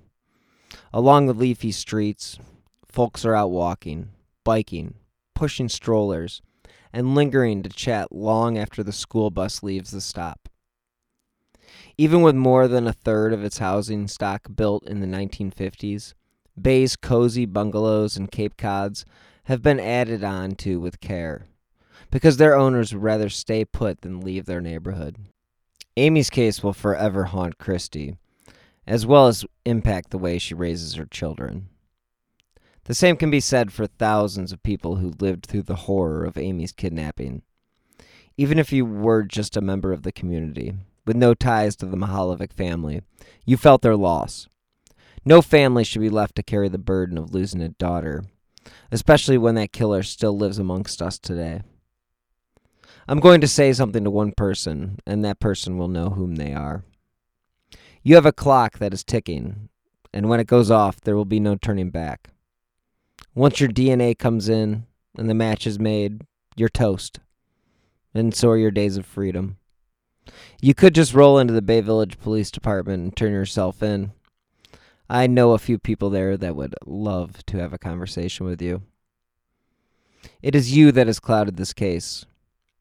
Along 0.93 1.27
the 1.27 1.33
leafy 1.33 1.73
streets, 1.73 2.39
folks 2.87 3.25
are 3.25 3.35
out 3.35 3.51
walking, 3.51 4.11
biking, 4.45 4.95
pushing 5.35 5.69
strollers, 5.69 6.43
and 6.99 7.15
lingering 7.15 7.63
to 7.63 7.69
chat 7.69 8.11
long 8.11 8.59
after 8.59 8.83
the 8.83 8.93
school 8.93 9.31
bus 9.31 9.63
leaves 9.63 9.93
the 9.93 10.01
stop. 10.01 10.49
Even 11.97 12.23
with 12.23 12.35
more 12.35 12.67
than 12.67 12.89
a 12.89 12.93
third 12.93 13.33
of 13.33 13.45
its 13.45 13.59
housing 13.59 14.09
stock 14.09 14.49
built 14.57 14.85
in 14.85 14.99
the 14.99 15.07
1950s, 15.07 16.15
Bay's 16.61 16.97
cozy 16.97 17.47
bungalows 17.47 18.17
and 18.17 18.33
Cape 18.33 18.57
Cods 18.57 19.05
have 19.45 19.63
been 19.63 19.79
added 19.79 20.25
on 20.25 20.57
to 20.57 20.81
with 20.81 21.01
care, 21.01 21.47
because 22.11 22.37
their 22.37 22.57
owners 22.57 22.93
would 22.93 23.05
rather 23.05 23.29
stay 23.29 23.65
put 23.65 24.01
than 24.01 24.21
leave 24.21 24.47
their 24.47 24.61
neighborhood. 24.61 25.19
Amy's 25.97 26.31
case 26.31 26.65
will 26.65 26.73
forever 26.73 27.27
haunt 27.27 27.59
Christie, 27.59 28.17
as 28.89 29.07
well 29.07 29.29
as 29.29 29.45
impact 29.65 30.11
the 30.11 30.19
way 30.19 30.37
she 30.37 30.53
raises 30.53 30.97
her 30.97 31.07
children. 31.07 31.69
The 32.89 32.95
same 32.95 33.17
can 33.17 33.31
be 33.31 33.41
said 33.41 33.71
for 33.71 33.87
thousands 33.87 34.51
of 34.51 34.63
people 34.63 34.97
who 34.97 35.13
lived 35.21 35.45
through 35.45 35.65
the 35.65 35.75
horror 35.75 36.25
of 36.25 36.39
Amy's 36.39 36.73
kidnapping. 36.73 37.43
Even 38.39 38.59
if 38.59 38.73
you 38.73 38.87
were 38.87 39.25
just 39.25 39.59
a 39.59 39.61
member 39.61 39.93
of 39.93 40.05
the 40.05 40.13
community, 40.13 40.73
with 41.05 41.15
no 41.15 41.35
ties 41.35 41.77
to 41.77 41.87
the 41.87 41.99
Mihaljevic 41.99 42.51
family, 42.51 43.03
you 43.45 43.59
felt 43.59 43.83
their 43.83 43.95
loss. 43.95 44.49
No 45.23 45.43
family 45.43 45.85
should 45.85 46.01
be 46.01 46.09
left 46.09 46.35
to 46.37 46.43
carry 46.43 46.71
the 46.71 46.79
burden 46.79 47.19
of 47.19 47.35
losing 47.35 47.61
a 47.61 47.69
daughter, 47.69 48.25
especially 48.91 49.37
when 49.37 49.55
that 49.57 49.71
killer 49.71 50.03
still 50.03 50.35
lives 50.35 50.59
amongst 50.59 51.03
us 51.03 51.19
today. 51.19 51.61
I'm 53.07 53.21
going 53.21 53.43
to 53.43 53.49
say 53.49 53.75
something 53.75 54.03
to 54.05 54.11
one 54.11 54.33
person, 54.33 54.99
and 55.07 55.23
that 55.27 55.41
person 55.41 55.77
will 55.77 55.89
know 55.89 56.09
whom 56.09 56.37
they 56.37 56.55
are. 56.55 56.85
You 58.03 58.15
have 58.15 58.27
a 58.27 58.33
clock 58.33 58.79
that 58.79 58.95
is 58.95 59.05
ticking, 59.05 59.69
and 60.15 60.31
when 60.31 60.41
it 60.41 60.47
goes 60.47 60.71
off, 60.71 61.03
there 61.03 61.17
will 61.17 61.27
be 61.27 61.39
no 61.39 61.55
turning 61.55 61.91
back. 61.91 62.31
Once 63.39 63.61
your 63.61 63.69
DNA 63.69 64.19
comes 64.19 64.49
in 64.49 64.85
and 65.17 65.31
the 65.31 65.35
match 65.35 65.65
is 65.65 65.79
made, 65.79 66.23
you're 66.57 66.69
toast. 66.69 67.21
And 68.13 68.35
so 68.35 68.49
are 68.49 68.59
your 68.59 68.73
days 68.73 68.97
of 68.97 69.07
freedom. 69.07 69.59
You 70.61 70.75
could 70.75 70.93
just 70.93 71.15
roll 71.15 71.39
into 71.39 71.55
the 71.55 71.63
Bay 71.63 71.81
Village 71.81 72.19
Police 72.19 72.51
Department 72.51 73.01
and 73.01 73.17
turn 73.17 73.31
yourself 73.31 73.81
in. 73.81 74.11
I 75.09 75.29
know 75.29 75.53
a 75.53 75.59
few 75.59 75.79
people 75.79 76.11
there 76.11 76.37
that 76.37 76.57
would 76.57 76.75
love 76.85 77.47
to 77.47 77.59
have 77.59 77.73
a 77.73 77.79
conversation 77.79 78.45
with 78.45 78.61
you. 78.61 78.83
It 80.43 80.57
is 80.57 80.77
you 80.77 80.91
that 80.91 81.07
has 81.07 81.21
clouded 81.21 81.59
this 81.59 81.73
case. 81.73 82.27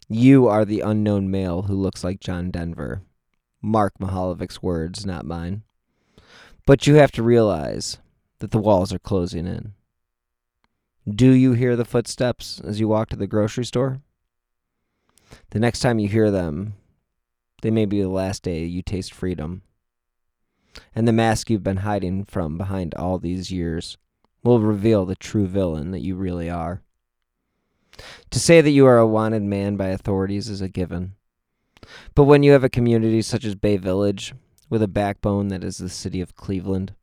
You 0.09 0.47
are 0.47 0.65
the 0.65 0.81
unknown 0.81 1.29
male 1.29 1.61
who 1.61 1.75
looks 1.75 2.03
like 2.03 2.19
John 2.19 2.49
Denver. 2.49 3.03
Mark 3.61 3.93
Mihaljevic's 3.99 4.63
words, 4.63 5.05
not 5.05 5.23
mine. 5.23 5.61
But 6.65 6.87
you 6.87 6.95
have 6.95 7.11
to 7.11 7.21
realize 7.21 7.99
that 8.39 8.49
the 8.49 8.57
walls 8.57 8.91
are 8.91 8.97
closing 8.97 9.45
in. 9.45 9.75
Do 11.07 11.31
you 11.31 11.53
hear 11.53 11.77
the 11.77 11.85
footsteps 11.85 12.59
as 12.59 12.81
you 12.81 12.89
walk 12.89 13.09
to 13.09 13.15
the 13.15 13.27
grocery 13.27 13.63
store? 13.63 14.01
The 15.51 15.59
next 15.59 15.79
time 15.79 15.99
you 15.99 16.09
hear 16.09 16.29
them, 16.29 16.73
they 17.61 17.71
may 17.71 17.85
be 17.85 18.01
the 18.01 18.09
last 18.09 18.43
day 18.43 18.65
you 18.65 18.81
taste 18.81 19.13
freedom. 19.13 19.61
And 20.93 21.07
the 21.07 21.13
mask 21.13 21.49
you've 21.49 21.63
been 21.63 21.77
hiding 21.77 22.25
from 22.25 22.57
behind 22.57 22.93
all 22.95 23.19
these 23.19 23.51
years 23.51 23.97
will 24.43 24.59
reveal 24.59 25.05
the 25.05 25.15
true 25.15 25.47
villain 25.47 25.91
that 25.91 26.01
you 26.01 26.15
really 26.15 26.49
are. 26.49 26.81
To 28.31 28.39
say 28.39 28.59
that 28.59 28.71
you 28.71 28.85
are 28.85 28.97
a 28.97 29.07
wanted 29.07 29.43
man 29.43 29.77
by 29.77 29.87
authorities 29.87 30.49
is 30.49 30.59
a 30.59 30.67
given. 30.67 31.13
But 32.15 32.25
when 32.25 32.43
you 32.43 32.51
have 32.51 32.65
a 32.65 32.69
community 32.69 33.21
such 33.21 33.45
as 33.45 33.55
Bay 33.55 33.77
Village, 33.77 34.33
with 34.69 34.83
a 34.83 34.89
backbone 34.89 35.47
that 35.47 35.63
is 35.63 35.77
the 35.77 35.89
city 35.89 36.19
of 36.19 36.35
Cleveland, 36.35 36.93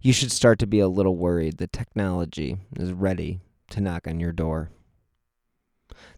you 0.00 0.12
should 0.12 0.32
start 0.32 0.58
to 0.60 0.66
be 0.66 0.80
a 0.80 0.88
little 0.88 1.16
worried 1.16 1.58
that 1.58 1.72
technology 1.72 2.58
is 2.76 2.92
ready 2.92 3.40
to 3.70 3.80
knock 3.80 4.06
on 4.06 4.20
your 4.20 4.32
door. 4.32 4.70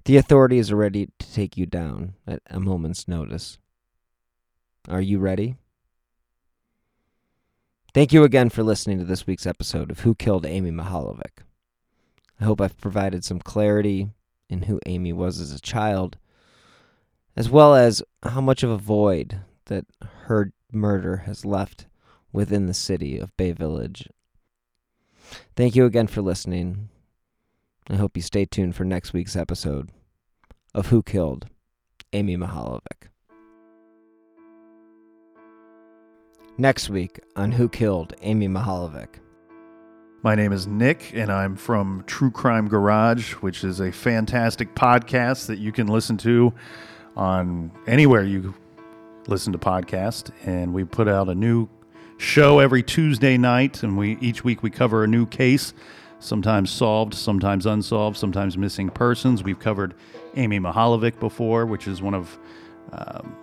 The 0.04 0.16
authorities 0.16 0.70
are 0.70 0.76
ready 0.76 1.08
to 1.18 1.32
take 1.32 1.56
you 1.56 1.66
down 1.66 2.14
at 2.26 2.42
a 2.46 2.60
moment's 2.60 3.06
notice. 3.06 3.58
Are 4.88 5.00
you 5.00 5.18
ready? 5.18 5.56
Thank 7.94 8.12
you 8.12 8.24
again 8.24 8.48
for 8.48 8.62
listening 8.62 8.98
to 8.98 9.04
this 9.04 9.26
week's 9.26 9.46
episode 9.46 9.90
of 9.90 10.00
Who 10.00 10.14
Killed 10.14 10.46
Amy 10.46 10.70
Mihaljevic. 10.70 11.44
I 12.40 12.44
hope 12.44 12.60
I've 12.60 12.80
provided 12.80 13.24
some 13.24 13.38
clarity 13.38 14.08
in 14.48 14.62
who 14.62 14.80
Amy 14.86 15.12
was 15.12 15.40
as 15.40 15.52
a 15.52 15.60
child, 15.60 16.16
as 17.36 17.48
well 17.48 17.74
as 17.74 18.02
how 18.22 18.40
much 18.40 18.62
of 18.62 18.70
a 18.70 18.78
void 18.78 19.40
that 19.66 19.86
her 20.24 20.52
murder 20.72 21.18
has 21.18 21.44
left 21.44 21.86
within 22.32 22.66
the 22.66 22.74
city 22.74 23.18
of 23.18 23.36
Bay 23.36 23.52
Village. 23.52 24.08
Thank 25.56 25.76
you 25.76 25.84
again 25.84 26.06
for 26.06 26.22
listening. 26.22 26.88
I 27.90 27.96
hope 27.96 28.16
you 28.16 28.22
stay 28.22 28.44
tuned 28.44 28.76
for 28.76 28.84
next 28.84 29.12
week's 29.12 29.36
episode 29.36 29.90
of 30.74 30.88
Who 30.88 31.02
Killed 31.02 31.46
Amy 32.12 32.36
Mihaljevic. 32.36 33.08
Next 36.58 36.90
week 36.90 37.20
on 37.34 37.52
Who 37.52 37.68
Killed 37.68 38.14
Amy 38.22 38.48
Mihaljevic. 38.48 39.08
My 40.22 40.36
name 40.36 40.52
is 40.52 40.68
Nick, 40.68 41.12
and 41.14 41.32
I'm 41.32 41.56
from 41.56 42.04
True 42.06 42.30
Crime 42.30 42.68
Garage, 42.68 43.32
which 43.34 43.64
is 43.64 43.80
a 43.80 43.90
fantastic 43.90 44.74
podcast 44.76 45.46
that 45.46 45.58
you 45.58 45.72
can 45.72 45.88
listen 45.88 46.16
to 46.18 46.52
on 47.16 47.72
anywhere 47.88 48.22
you 48.22 48.54
listen 49.26 49.52
to 49.52 49.58
podcasts. 49.58 50.30
And 50.46 50.72
we 50.72 50.84
put 50.84 51.08
out 51.08 51.28
a 51.28 51.34
new 51.34 51.68
show 52.22 52.60
every 52.60 52.82
Tuesday 52.82 53.36
night, 53.36 53.82
and 53.82 53.98
we 53.98 54.16
each 54.20 54.44
week 54.44 54.62
we 54.62 54.70
cover 54.70 55.04
a 55.04 55.06
new 55.06 55.26
case, 55.26 55.74
sometimes 56.20 56.70
solved, 56.70 57.14
sometimes 57.14 57.66
unsolved, 57.66 58.16
sometimes 58.16 58.56
missing 58.56 58.88
persons. 58.88 59.42
We've 59.42 59.58
covered 59.58 59.94
Amy 60.36 60.60
Mihaljevic 60.60 61.18
before, 61.18 61.66
which 61.66 61.88
is 61.88 62.00
one 62.00 62.14
of 62.14 62.38
um, 62.92 63.36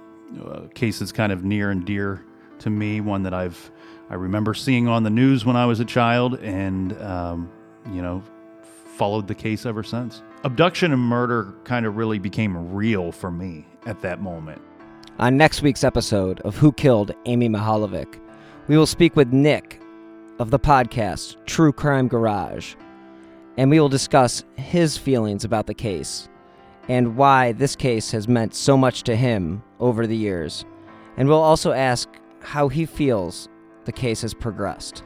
uh, 0.46 0.62
cases 0.74 1.12
kind 1.12 1.32
of 1.32 1.44
near 1.44 1.72
and 1.72 1.86
dear 1.86 2.24
to 2.60 2.70
me, 2.70 3.02
one 3.02 3.24
that 3.24 3.34
I've 3.34 3.70
I 4.10 4.16
remember 4.16 4.56
seeing 4.56 4.88
on 4.88 5.04
the 5.04 5.12
news 5.12 5.46
when 5.46 5.56
I 5.56 5.66
was 5.66 5.80
a 5.80 5.86
child, 5.86 6.40
and 6.40 7.00
um, 7.02 7.52
you 7.92 8.02
know, 8.02 8.24
followed 8.96 9.28
the 9.28 9.36
case 9.36 9.66
ever 9.66 9.84
since. 9.84 10.24
Abduction 10.44 10.94
and 10.94 11.02
murder 11.02 11.54
kind 11.64 11.86
of 11.86 11.98
really 11.98 12.18
became 12.18 12.74
real 12.74 13.12
for 13.12 13.30
me 13.30 13.66
at 13.86 14.02
that 14.02 14.22
moment. 14.22 14.62
On 15.20 15.36
next 15.36 15.62
week's 15.62 15.84
episode 15.84 16.40
of 16.42 16.56
Who 16.56 16.72
Killed 16.72 17.14
Amy 17.26 17.50
Mihaljevic, 17.50 18.20
we 18.70 18.78
will 18.78 18.86
speak 18.86 19.16
with 19.16 19.34
Nick 19.34 19.82
of 20.38 20.52
the 20.52 20.60
podcast 20.60 21.44
True 21.48 21.74
Crime 21.74 22.08
Garage, 22.08 22.76
and 23.58 23.72
we 23.72 23.80
will 23.80 23.90
discuss 23.90 24.44
his 24.58 24.96
feelings 24.96 25.44
about 25.44 25.66
the 25.66 25.74
case 25.74 26.30
and 26.88 27.18
why 27.18 27.52
this 27.52 27.76
case 27.76 28.12
has 28.12 28.28
meant 28.28 28.54
so 28.54 28.78
much 28.78 29.02
to 29.04 29.16
him 29.16 29.64
over 29.80 30.06
the 30.06 30.16
years. 30.16 30.66
And 31.18 31.28
we'll 31.28 31.42
also 31.42 31.72
ask 31.72 32.10
how 32.42 32.68
he 32.68 32.86
feels 32.86 33.50
the 33.86 33.92
case 33.92 34.22
has 34.22 34.36
progressed. 34.36 35.04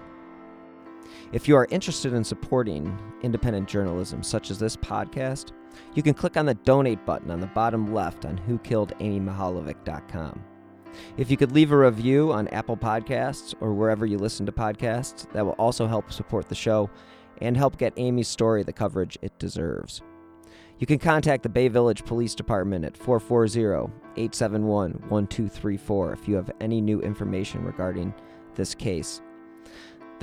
If 1.32 1.48
you 1.48 1.56
are 1.56 1.68
interested 1.72 2.14
in 2.14 2.26
supporting 2.26 3.00
independent 3.22 3.70
journalism 3.70 4.24
such 4.24 4.52
as 4.52 4.60
this 4.60 4.76
podcast, 4.76 5.54
you 5.96 6.04
can 6.04 6.14
click 6.14 6.36
on 6.36 6.46
the 6.46 6.54
donate 6.54 7.06
button 7.06 7.32
on 7.32 7.40
the 7.40 7.48
bottom 7.48 7.94
left 7.94 8.26
on 8.26 8.40
whokilledamymihaljevic.com. 8.40 10.44
If 11.18 11.30
you 11.32 11.38
could 11.38 11.52
leave 11.52 11.72
a 11.72 11.78
review 11.78 12.32
on 12.32 12.48
Apple 12.50 12.78
Podcasts 12.78 13.54
or 13.60 13.74
wherever 13.74 14.06
you 14.06 14.18
listen 14.18 14.46
to 14.46 14.52
podcasts, 14.52 15.32
that 15.34 15.46
will 15.46 15.54
also 15.54 15.88
help 15.88 16.12
support 16.12 16.50
the 16.50 16.56
show 16.56 16.90
and 17.42 17.58
help 17.58 17.78
get 17.78 17.94
Amy's 17.98 18.28
story 18.28 18.64
the 18.64 18.74
coverage 18.74 19.18
it 19.22 19.38
deserves. 19.40 20.02
You 20.80 20.88
can 20.88 21.00
contact 21.00 21.44
the 21.44 21.50
Bay 21.50 21.68
Village 21.68 22.04
Police 22.04 22.36
Department 22.36 22.84
at 22.84 22.98
440 22.98 23.94
871 24.18 24.92
1234 25.08 26.14
if 26.14 26.28
you 26.28 26.36
have 26.36 26.52
any 26.60 26.82
new 26.82 27.02
information 27.02 27.64
regarding 27.64 28.14
this 28.56 28.76
case. 28.76 29.22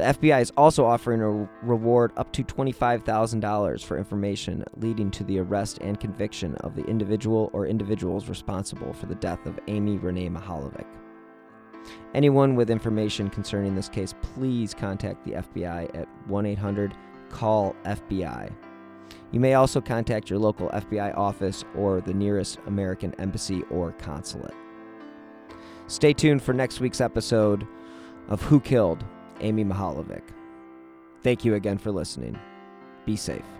The 0.01 0.07
FBI 0.07 0.41
is 0.41 0.51
also 0.57 0.87
offering 0.87 1.21
a 1.21 1.47
reward 1.63 2.13
up 2.17 2.33
to 2.33 2.43
$25,000 2.43 3.85
for 3.85 3.99
information 3.99 4.65
leading 4.79 5.11
to 5.11 5.25
the 5.25 5.41
arrest 5.41 5.77
and 5.83 6.01
conviction 6.01 6.55
of 6.63 6.75
the 6.75 6.83
individual 6.87 7.51
or 7.53 7.67
individuals 7.67 8.27
responsible 8.27 8.95
for 8.95 9.05
the 9.05 9.15
death 9.17 9.45
of 9.45 9.61
Amy 9.69 9.99
Renee 9.99 10.31
Mihaljevic. 10.31 10.87
Anyone 12.15 12.57
with 12.57 12.71
information 12.71 13.29
concerning 13.29 13.75
this 13.75 13.91
case, 13.91 14.15
please 14.23 14.73
contact 14.73 15.23
the 15.27 15.33
FBI 15.33 15.95
at 15.95 16.09
1 16.29 16.47
800 16.47 16.97
CALL 17.29 17.77
FBI. 17.85 18.51
You 19.33 19.41
may 19.41 19.53
also 19.53 19.83
contact 19.83 20.31
your 20.31 20.39
local 20.39 20.71
FBI 20.71 21.15
office 21.15 21.63
or 21.77 22.01
the 22.01 22.15
nearest 22.15 22.59
American 22.67 23.15
embassy 23.21 23.65
or 23.65 23.93
consulate. 23.93 24.55
Stay 25.89 26.15
tuned 26.15 26.43
for 26.43 26.55
next 26.55 26.81
week's 26.81 27.03
episode 27.03 27.67
of 28.31 28.41
Who 28.41 28.61
Killed 28.61 29.05
Amy 29.40 29.64
Mihaljevic. 29.64 30.22
Thank 31.22 31.44
you 31.44 31.55
again 31.55 31.79
for 31.79 31.90
listening. 31.90 32.38
Be 33.05 33.16
safe. 33.16 33.60